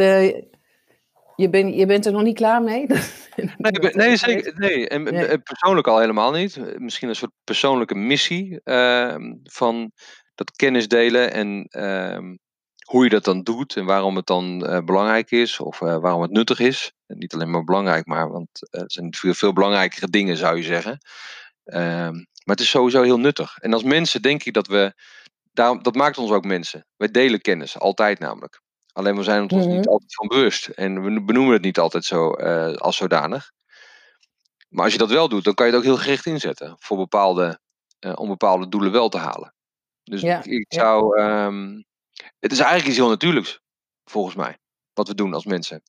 je, 1.37 1.51
bent, 1.51 1.75
je 1.75 1.87
bent 1.87 2.07
er 2.07 2.13
nog 2.13 2.23
niet 2.23 2.37
klaar 2.37 2.63
mee? 2.63 2.87
nee, 3.57 3.93
nee, 3.93 4.17
zeker. 4.17 4.53
Nee. 4.57 4.89
En 4.89 5.03
nee. 5.03 5.39
persoonlijk 5.39 5.87
al 5.87 5.99
helemaal 5.99 6.31
niet. 6.31 6.79
Misschien 6.79 7.09
een 7.09 7.17
soort 7.17 7.33
persoonlijke 7.45 7.95
missie 7.95 8.61
uh, 8.65 9.15
van 9.43 9.93
dat 10.35 10.51
kennis 10.51 10.89
delen 10.89 11.33
en 11.33 11.67
ehm, 11.69 12.37
hoe 12.85 13.05
je 13.05 13.11
dat 13.11 13.25
dan 13.25 13.43
doet 13.43 13.77
en 13.77 13.85
waarom 13.85 14.17
het 14.17 14.27
dan 14.27 14.71
uh, 14.71 14.79
belangrijk 14.79 15.31
is 15.31 15.61
of 15.61 15.81
uh, 15.81 15.97
waarom 15.97 16.23
het 16.23 16.31
nuttig 16.31 16.59
is. 16.59 16.93
En 17.07 17.19
niet 17.19 17.35
alleen 17.35 17.51
maar 17.51 17.65
belangrijk, 17.65 18.07
maar 18.07 18.31
want 18.31 18.49
het 18.71 18.93
zijn 18.93 19.15
veel, 19.15 19.35
veel 19.35 19.53
belangrijkere 19.53 20.09
dingen 20.09 20.37
zou 20.37 20.57
je 20.57 20.63
zeggen. 20.63 20.99
Ehm, 21.65 22.13
maar 22.15 22.57
het 22.57 22.61
is 22.61 22.71
sowieso 22.71 23.03
heel 23.03 23.19
nuttig. 23.19 23.59
En 23.59 23.73
als 23.73 23.83
mensen 23.83 24.23
denk 24.23 24.45
ik 24.45 24.53
dat 24.53 24.67
we, 24.67 24.95
daarom, 25.53 25.83
dat 25.83 25.95
maakt 25.95 26.19
ons 26.19 26.31
ook 26.31 26.45
mensen. 26.45 26.87
Wij 26.97 27.11
delen 27.11 27.41
kennis, 27.41 27.79
altijd 27.79 28.19
namelijk. 28.19 28.61
Alleen 28.95 29.17
we 29.17 29.23
zijn 29.23 29.43
ons 29.43 29.67
niet 29.67 29.79
Mhm. 29.81 29.89
altijd 29.89 30.15
van 30.15 30.29
bewust. 30.29 30.67
En 30.69 31.03
we 31.03 31.23
benoemen 31.23 31.53
het 31.53 31.63
niet 31.63 31.79
altijd 31.79 32.05
zo 32.05 32.33
eh, 32.33 32.75
als 32.75 32.97
zodanig. 32.97 33.53
Maar 34.69 34.85
als 34.85 34.93
je 34.93 34.99
dat 34.99 35.11
wel 35.11 35.29
doet, 35.29 35.45
dan 35.45 35.55
kan 35.55 35.67
je 35.67 35.73
het 35.73 35.81
ook 35.81 35.87
heel 35.87 35.97
gericht 35.99 36.27
inzetten. 36.27 36.77
Voor 36.79 36.97
bepaalde, 36.97 37.59
eh, 37.99 38.13
om 38.15 38.29
bepaalde 38.29 38.69
doelen 38.69 38.93
wel 38.93 39.09
te 39.09 39.19
halen. 39.19 39.55
Dus 40.03 40.21
Ja, 40.21 40.43
ik, 40.45 40.73
ja. 40.73 40.81
zou. 40.81 41.19
ehm, 41.19 41.83
het 42.41 42.53
is 42.53 42.59
eigenlijk 42.59 42.89
iets 42.89 42.97
heel 42.99 43.09
natuurlijks, 43.09 43.61
volgens 44.05 44.35
mij. 44.35 44.59
Wat 44.93 45.09
we 45.09 45.15
doen 45.15 45.35
als 45.35 45.45
mensen. 45.45 45.83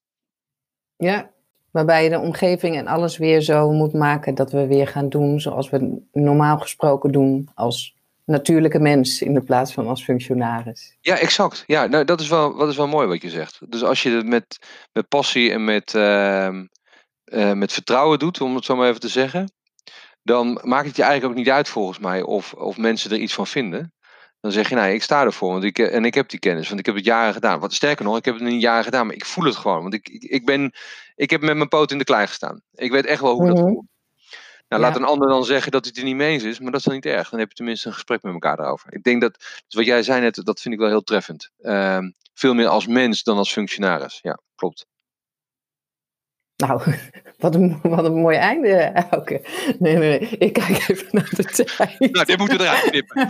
Ja, 0.95 1.31
waarbij 1.71 2.03
je 2.03 2.09
de 2.09 2.19
omgeving 2.19 2.75
en 2.77 2.87
alles 2.87 3.17
weer 3.17 3.41
zo 3.41 3.71
moet 3.71 3.93
maken 3.93 4.35
dat 4.35 4.51
we 4.51 4.67
weer 4.67 4.87
gaan 4.87 5.09
doen 5.09 5.39
zoals 5.39 5.69
we 5.69 6.01
normaal 6.11 6.57
gesproken 6.59 7.11
doen 7.11 7.49
als 7.55 7.94
natuurlijke 8.25 8.79
mens 8.79 9.21
in 9.21 9.33
de 9.33 9.43
plaats 9.43 9.73
van 9.73 9.88
als 9.88 10.03
functionaris. 10.03 10.97
Ja, 11.01 11.17
exact. 11.17 11.63
Ja, 11.67 11.85
nou, 11.85 12.05
dat, 12.05 12.19
is 12.21 12.27
wel, 12.27 12.55
dat 12.55 12.69
is 12.69 12.75
wel 12.77 12.88
mooi 12.88 13.07
wat 13.07 13.21
je 13.21 13.29
zegt. 13.29 13.59
Dus 13.69 13.83
als 13.83 14.03
je 14.03 14.09
het 14.09 14.25
met, 14.27 14.57
met 14.93 15.07
passie 15.07 15.51
en 15.51 15.63
met, 15.63 15.93
ehm, 15.95 16.65
eh, 17.23 17.51
met 17.53 17.71
vertrouwen 17.73 18.19
doet, 18.19 18.41
om 18.41 18.55
het 18.55 18.65
zo 18.65 18.75
maar 18.75 18.88
even 18.88 18.99
te 18.99 19.07
zeggen, 19.07 19.51
dan 20.23 20.59
maakt 20.63 20.88
het 20.88 20.95
je 20.95 21.03
eigenlijk 21.03 21.31
ook 21.31 21.39
niet 21.45 21.53
uit 21.53 21.69
volgens 21.69 21.99
mij 21.99 22.21
of, 22.21 22.53
of 22.53 22.77
mensen 22.77 23.11
er 23.11 23.17
iets 23.17 23.33
van 23.33 23.47
vinden. 23.47 23.93
Dan 24.39 24.51
zeg 24.53 24.69
je, 24.69 24.75
nou, 24.75 24.89
ik 24.93 25.03
sta 25.03 25.23
ervoor 25.23 25.51
want 25.51 25.63
ik, 25.63 25.79
en 25.79 26.05
ik 26.05 26.13
heb 26.13 26.29
die 26.29 26.39
kennis, 26.39 26.67
want 26.67 26.79
ik 26.79 26.85
heb 26.85 26.95
het 26.95 27.05
jaren 27.05 27.33
gedaan. 27.33 27.59
Wat 27.59 27.73
sterker 27.73 28.05
nog, 28.05 28.17
ik 28.17 28.25
heb 28.25 28.33
het 28.33 28.43
niet 28.43 28.61
jaren 28.61 28.83
gedaan, 28.83 29.05
maar 29.05 29.15
ik 29.15 29.25
voel 29.25 29.45
het 29.45 29.55
gewoon. 29.55 29.81
Want 29.81 29.93
ik, 29.93 30.07
ik, 30.07 30.45
ben, 30.45 30.71
ik 31.15 31.29
heb 31.29 31.41
met 31.41 31.55
mijn 31.55 31.67
poot 31.67 31.91
in 31.91 31.97
de 31.97 32.03
klei 32.03 32.27
gestaan. 32.27 32.61
Ik 32.71 32.91
weet 32.91 33.05
echt 33.05 33.21
wel 33.21 33.33
hoe 33.33 33.47
dat 33.47 33.55
Mhm. 33.57 33.65
voelt. 33.67 33.85
Nou, 34.67 34.82
laat 34.82 34.95
een 34.95 35.04
ander 35.04 35.28
dan 35.28 35.45
zeggen 35.45 35.71
dat 35.71 35.84
hij 35.84 35.91
het 35.93 36.04
er 36.04 36.08
niet 36.08 36.15
mee 36.15 36.32
eens 36.32 36.43
is, 36.43 36.60
maar 36.60 36.71
dat 36.71 36.80
is 36.80 36.86
dan 36.86 36.95
niet 36.95 37.06
erg. 37.06 37.30
Dan 37.30 37.39
heb 37.39 37.49
je 37.49 37.56
tenminste 37.56 37.88
een 37.88 37.93
gesprek 37.93 38.21
met 38.21 38.34
elkaar 38.34 38.58
daarover. 38.58 38.93
Ik 38.93 39.04
denk 39.04 39.21
dat, 39.21 39.34
dus 39.39 39.75
wat 39.75 39.86
jij 39.86 40.04
zei 40.04 40.21
net, 40.21 40.41
dat 40.43 40.62
vind 40.62 40.73
ik 40.73 40.80
wel 40.80 40.89
heel 40.89 41.04
treffend. 41.04 41.51
Ehm, 41.62 42.12
veel 42.34 42.54
meer 42.54 42.67
als 42.67 42.88
mens 42.88 43.23
dan 43.23 43.38
als 43.38 43.51
functionaris. 43.51 44.19
Ja, 44.21 44.39
klopt. 44.56 44.86
Nou, 46.56 46.82
wat 47.38 47.56
een, 47.56 47.80
wat 47.82 48.06
een 48.06 48.15
mooi 48.15 48.38
einde, 48.38 48.75
Elke. 49.10 49.41
Nee, 49.80 49.97
nee, 49.97 50.19
nee, 50.19 50.30
ik 50.30 50.54
kijk 50.54 50.88
even 50.88 51.08
naar 51.12 51.30
de 51.36 51.43
tijd. 51.43 51.99
Nou, 52.13 52.25
dit 52.25 52.38
moeten 52.38 52.62
eruit 52.62 52.82
knippen. 52.82 53.30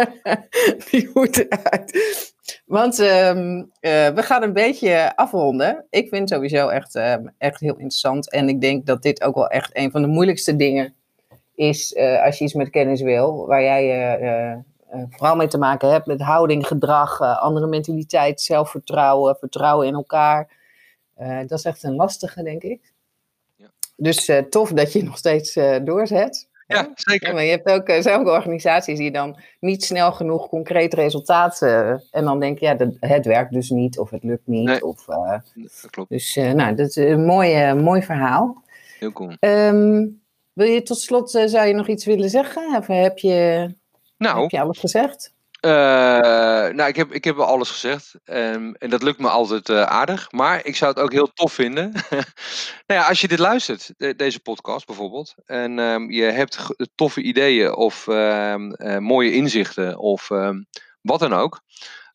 Die 0.90 1.10
moet 1.14 1.36
eruit. 1.36 2.33
Want 2.64 2.98
ehm, 2.98 3.64
eh, 3.80 4.08
we 4.08 4.22
gaan 4.22 4.42
een 4.42 4.52
beetje 4.52 5.16
afronden. 5.16 5.86
Ik 5.90 6.08
vind 6.08 6.20
het 6.20 6.28
sowieso 6.28 6.68
echt, 6.68 6.94
ehm, 6.94 7.26
echt 7.38 7.60
heel 7.60 7.74
interessant. 7.74 8.30
En 8.30 8.48
ik 8.48 8.60
denk 8.60 8.86
dat 8.86 9.02
dit 9.02 9.22
ook 9.22 9.34
wel 9.34 9.48
echt 9.48 9.76
een 9.76 9.90
van 9.90 10.02
de 10.02 10.08
moeilijkste 10.08 10.56
dingen 10.56 10.94
is 11.54 11.92
eh, 11.92 12.22
als 12.24 12.38
je 12.38 12.44
iets 12.44 12.54
met 12.54 12.70
kennis 12.70 13.00
wil. 13.00 13.46
Waar 13.46 13.62
jij 13.62 14.16
eh, 14.18 14.56
vooral 15.10 15.36
mee 15.36 15.46
te 15.46 15.58
maken 15.58 15.90
hebt 15.90 16.06
met 16.06 16.20
houding, 16.20 16.66
gedrag, 16.66 17.20
andere 17.20 17.66
mentaliteit, 17.66 18.40
zelfvertrouwen, 18.40 19.36
vertrouwen 19.36 19.86
in 19.86 19.94
elkaar. 19.94 20.48
Dat 21.46 21.58
is 21.58 21.64
echt 21.64 21.82
een 21.82 21.94
lastige, 21.94 22.42
denk 22.42 22.62
ik. 22.62 22.92
Ja. 23.56 23.66
Dus 23.96 24.30
tof 24.50 24.72
dat 24.72 24.92
je 24.92 25.02
nog 25.02 25.16
steeds 25.16 25.58
doorzet. 25.84 26.48
Ja, 26.66 26.76
Ja, 26.76 26.90
zeker. 26.94 27.34
maar 27.34 27.42
je 27.44 27.50
hebt 27.50 27.68
ook, 27.68 27.88
ook 28.08 28.26
organisaties 28.28 28.98
die 28.98 29.10
dan 29.10 29.38
niet 29.60 29.84
snel 29.84 30.12
genoeg 30.12 30.48
concreet 30.48 30.94
resultaat. 30.94 31.62
eh, 31.62 31.90
en 31.90 32.24
dan 32.24 32.40
denk 32.40 32.58
je, 32.58 32.66
ja, 32.66 32.74
dat, 32.74 32.96
het 33.00 33.26
werkt 33.26 33.52
dus 33.52 33.70
niet 33.70 33.98
of 33.98 34.10
het 34.10 34.22
lukt 34.22 34.46
niet. 34.46 34.64
Nee. 34.64 34.84
Of, 34.84 35.08
eh, 35.08 35.38
Dat 35.54 35.86
klopt. 35.90 36.10
dus 36.10 36.34
nou, 36.34 36.74
dat 36.74 36.88
is 36.88 36.96
een 36.96 37.24
mooi, 37.24 37.74
mooi 37.74 38.02
verhaal. 38.02 38.62
Heel 38.98 39.12
cool. 39.12 39.30
Ehm, 39.40 40.06
wil 40.52 40.66
je 40.66 40.82
tot 40.82 40.98
slot, 40.98 41.30
zou 41.30 41.66
je 41.66 41.74
nog 41.74 41.88
iets 41.88 42.04
willen 42.04 42.30
zeggen? 42.30 42.76
Of 42.76 42.86
heb 42.86 43.18
je, 43.18 43.70
Nou, 44.18 44.40
heb 44.40 44.50
je 44.50 44.60
alles 44.60 44.78
gezegd? 44.78 45.33
Eh, 45.64 45.70
nou, 46.74 46.84
ik 46.88 46.96
heb, 46.96 47.12
ik 47.12 47.24
heb 47.24 47.36
wel 47.36 47.46
alles 47.46 47.70
gezegd. 47.70 48.14
Ehm, 48.24 48.72
en 48.78 48.90
dat 48.90 49.02
lukt 49.02 49.18
me 49.18 49.28
altijd 49.28 49.68
eh, 49.68 49.82
aardig. 49.82 50.32
Maar 50.32 50.64
ik 50.66 50.76
zou 50.76 50.90
het 50.92 51.00
ook 51.02 51.12
heel 51.12 51.32
tof 51.32 51.52
vinden. 51.52 51.92
nou 52.86 53.00
ja, 53.00 53.06
als 53.08 53.20
je 53.20 53.28
dit 53.28 53.38
luistert, 53.38 53.92
de- 53.96 54.14
deze 54.16 54.40
podcast 54.40 54.86
bijvoorbeeld. 54.86 55.34
En 55.44 55.78
ehm, 55.78 56.10
je 56.10 56.22
hebt 56.22 56.58
toffe 56.94 57.22
ideeën 57.22 57.74
of 57.74 58.08
ehm, 58.08 58.70
eh, 58.72 58.98
mooie 58.98 59.32
inzichten 59.32 59.98
of 59.98 60.28
wat 61.00 61.20
dan 61.20 61.32
ook. 61.32 61.60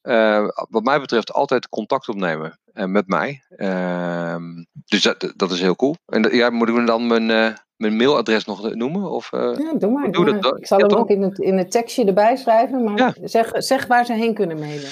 Eh, 0.02 0.48
wat 0.70 0.84
mij 0.84 1.00
betreft 1.00 1.34
altijd 1.34 1.70
contact 1.70 2.10
opnemen 2.10 2.60
eh, 2.74 2.86
met 2.86 3.08
mij. 3.08 3.44
Ehm, 3.50 4.44
dus 4.86 5.02
dat, 5.02 5.34
dat 5.36 5.52
is 5.52 5.62
heel 5.62 5.76
cool. 5.76 5.96
En 6.06 6.22
dat- 6.22 6.32
ja, 6.34 6.50
moet 6.50 6.70
ik 6.70 6.88
dan 6.88 7.08
mijn, 7.08 7.30
eh, 7.32 7.50
mijn 7.76 7.96
mailadres 7.96 8.46
nog 8.46 8.74
noemen? 8.74 9.10
Of, 9.12 9.32
Ja, 9.32 9.54
doe 9.74 9.92
maar. 9.92 10.12
doe 10.12 10.40
dat. 10.40 10.58
Ik 10.58 10.68
zal 10.68 10.80
Ja, 10.80 10.86
hem 10.86 10.98
ook 10.98 11.10
in 11.10 11.22
het, 11.22 11.40
in 11.40 11.58
het 11.58 11.72
tekstje 11.72 12.06
erbij 12.06 12.36
schrijven. 12.36 12.84
Maar 12.84 12.98
Ja. 12.98 13.14
zeg, 13.22 13.50
zeg 13.54 13.88
waar 13.88 14.06
ze 14.06 14.14
heen 14.14 14.34
kunnen 14.34 14.60
mailen. 14.60 14.90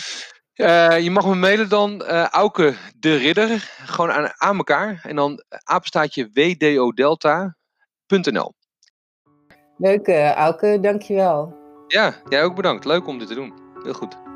Je 1.03 1.11
mag 1.11 1.25
me 1.27 1.35
mailen 1.35 1.69
dan 1.69 2.03
Auke 2.05 2.73
de 2.99 3.15
Ridder, 3.15 3.69
gewoon 3.85 4.11
aan, 4.11 4.31
aan 4.37 4.57
elkaar. 4.57 4.99
En 5.03 5.15
dan 5.15 5.43
apenstaatje 5.63 6.29
wdodelta.nl. 6.33 8.53
Leuk, 9.77 10.07
Auke. 10.35 10.77
Dankjewel. 10.81 11.55
Ja, 11.87 12.13
jij 12.29 12.43
ook 12.43 12.55
bedankt. 12.55 12.85
Leuk 12.85 13.07
om 13.07 13.19
dit 13.19 13.27
te 13.27 13.35
doen. 13.35 13.53
Heel 13.83 13.93
goed. 13.93 14.26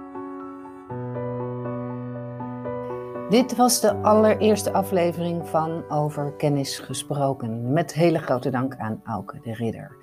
Dit 3.31 3.55
was 3.55 3.81
de 3.81 3.95
allereerste 3.95 4.73
aflevering 4.73 5.47
van 5.47 5.89
Over 5.89 6.33
Kennis 6.33 6.79
Gesproken. 6.79 7.73
Met 7.73 7.93
hele 7.93 8.19
grote 8.19 8.49
dank 8.49 8.77
aan 8.77 9.01
Auke 9.03 9.39
de 9.43 9.53
Ridder. 9.53 9.95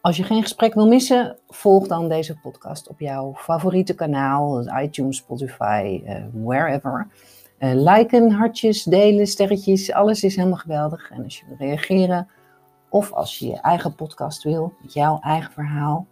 Als 0.00 0.16
je 0.16 0.22
geen 0.22 0.42
gesprek 0.42 0.74
wil 0.74 0.86
missen, 0.86 1.38
volg 1.46 1.86
dan 1.86 2.08
deze 2.08 2.40
podcast 2.40 2.88
op 2.88 3.00
jouw 3.00 3.34
favoriete 3.36 3.94
kanaal, 3.94 4.80
iTunes, 4.80 5.16
Spotify, 5.16 6.02
uh, 6.04 6.24
wherever. 6.32 7.06
Uh, 7.58 7.70
liken, 7.74 8.30
hartjes, 8.30 8.82
delen, 8.82 9.26
sterretjes, 9.26 9.92
alles 9.92 10.22
is 10.22 10.36
helemaal 10.36 10.58
geweldig. 10.58 11.10
En 11.10 11.24
als 11.24 11.38
je 11.38 11.44
wil 11.46 11.68
reageren 11.68 12.28
of 12.88 13.12
als 13.12 13.38
je 13.38 13.46
je 13.46 13.60
eigen 13.60 13.94
podcast 13.94 14.42
wil, 14.42 14.72
met 14.82 14.92
jouw 14.92 15.18
eigen 15.20 15.52
verhaal, 15.52 16.06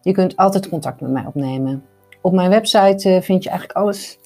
je 0.00 0.12
kunt 0.12 0.36
altijd 0.36 0.68
contact 0.68 1.00
met 1.00 1.10
mij 1.10 1.26
opnemen. 1.26 1.84
Op 2.20 2.32
mijn 2.32 2.50
website 2.50 3.08
uh, 3.08 3.20
vind 3.20 3.42
je 3.42 3.48
eigenlijk 3.48 3.78
alles. 3.78 4.18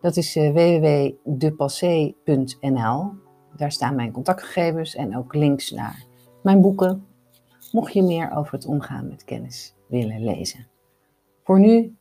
Dat 0.00 0.16
is 0.16 0.36
uh, 0.36 0.52
www.depassé.nl. 0.52 3.12
Daar 3.56 3.72
staan 3.72 3.94
mijn 3.94 4.12
contactgegevens 4.12 4.94
en 4.94 5.16
ook 5.16 5.34
links 5.34 5.70
naar 5.70 6.04
mijn 6.42 6.60
boeken. 6.60 7.06
Mocht 7.72 7.92
je 7.92 8.02
meer 8.02 8.36
over 8.36 8.52
het 8.52 8.66
omgaan 8.66 9.08
met 9.08 9.24
kennis 9.24 9.74
willen 9.88 10.24
lezen. 10.24 10.66
Voor 11.44 11.60
nu, 11.60 11.96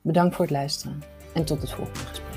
bedankt 0.00 0.34
voor 0.34 0.44
het 0.44 0.54
luisteren 0.54 1.02
en 1.34 1.44
tot 1.44 1.60
het 1.60 1.70
volgende 1.70 1.98
gesprek. 1.98 2.31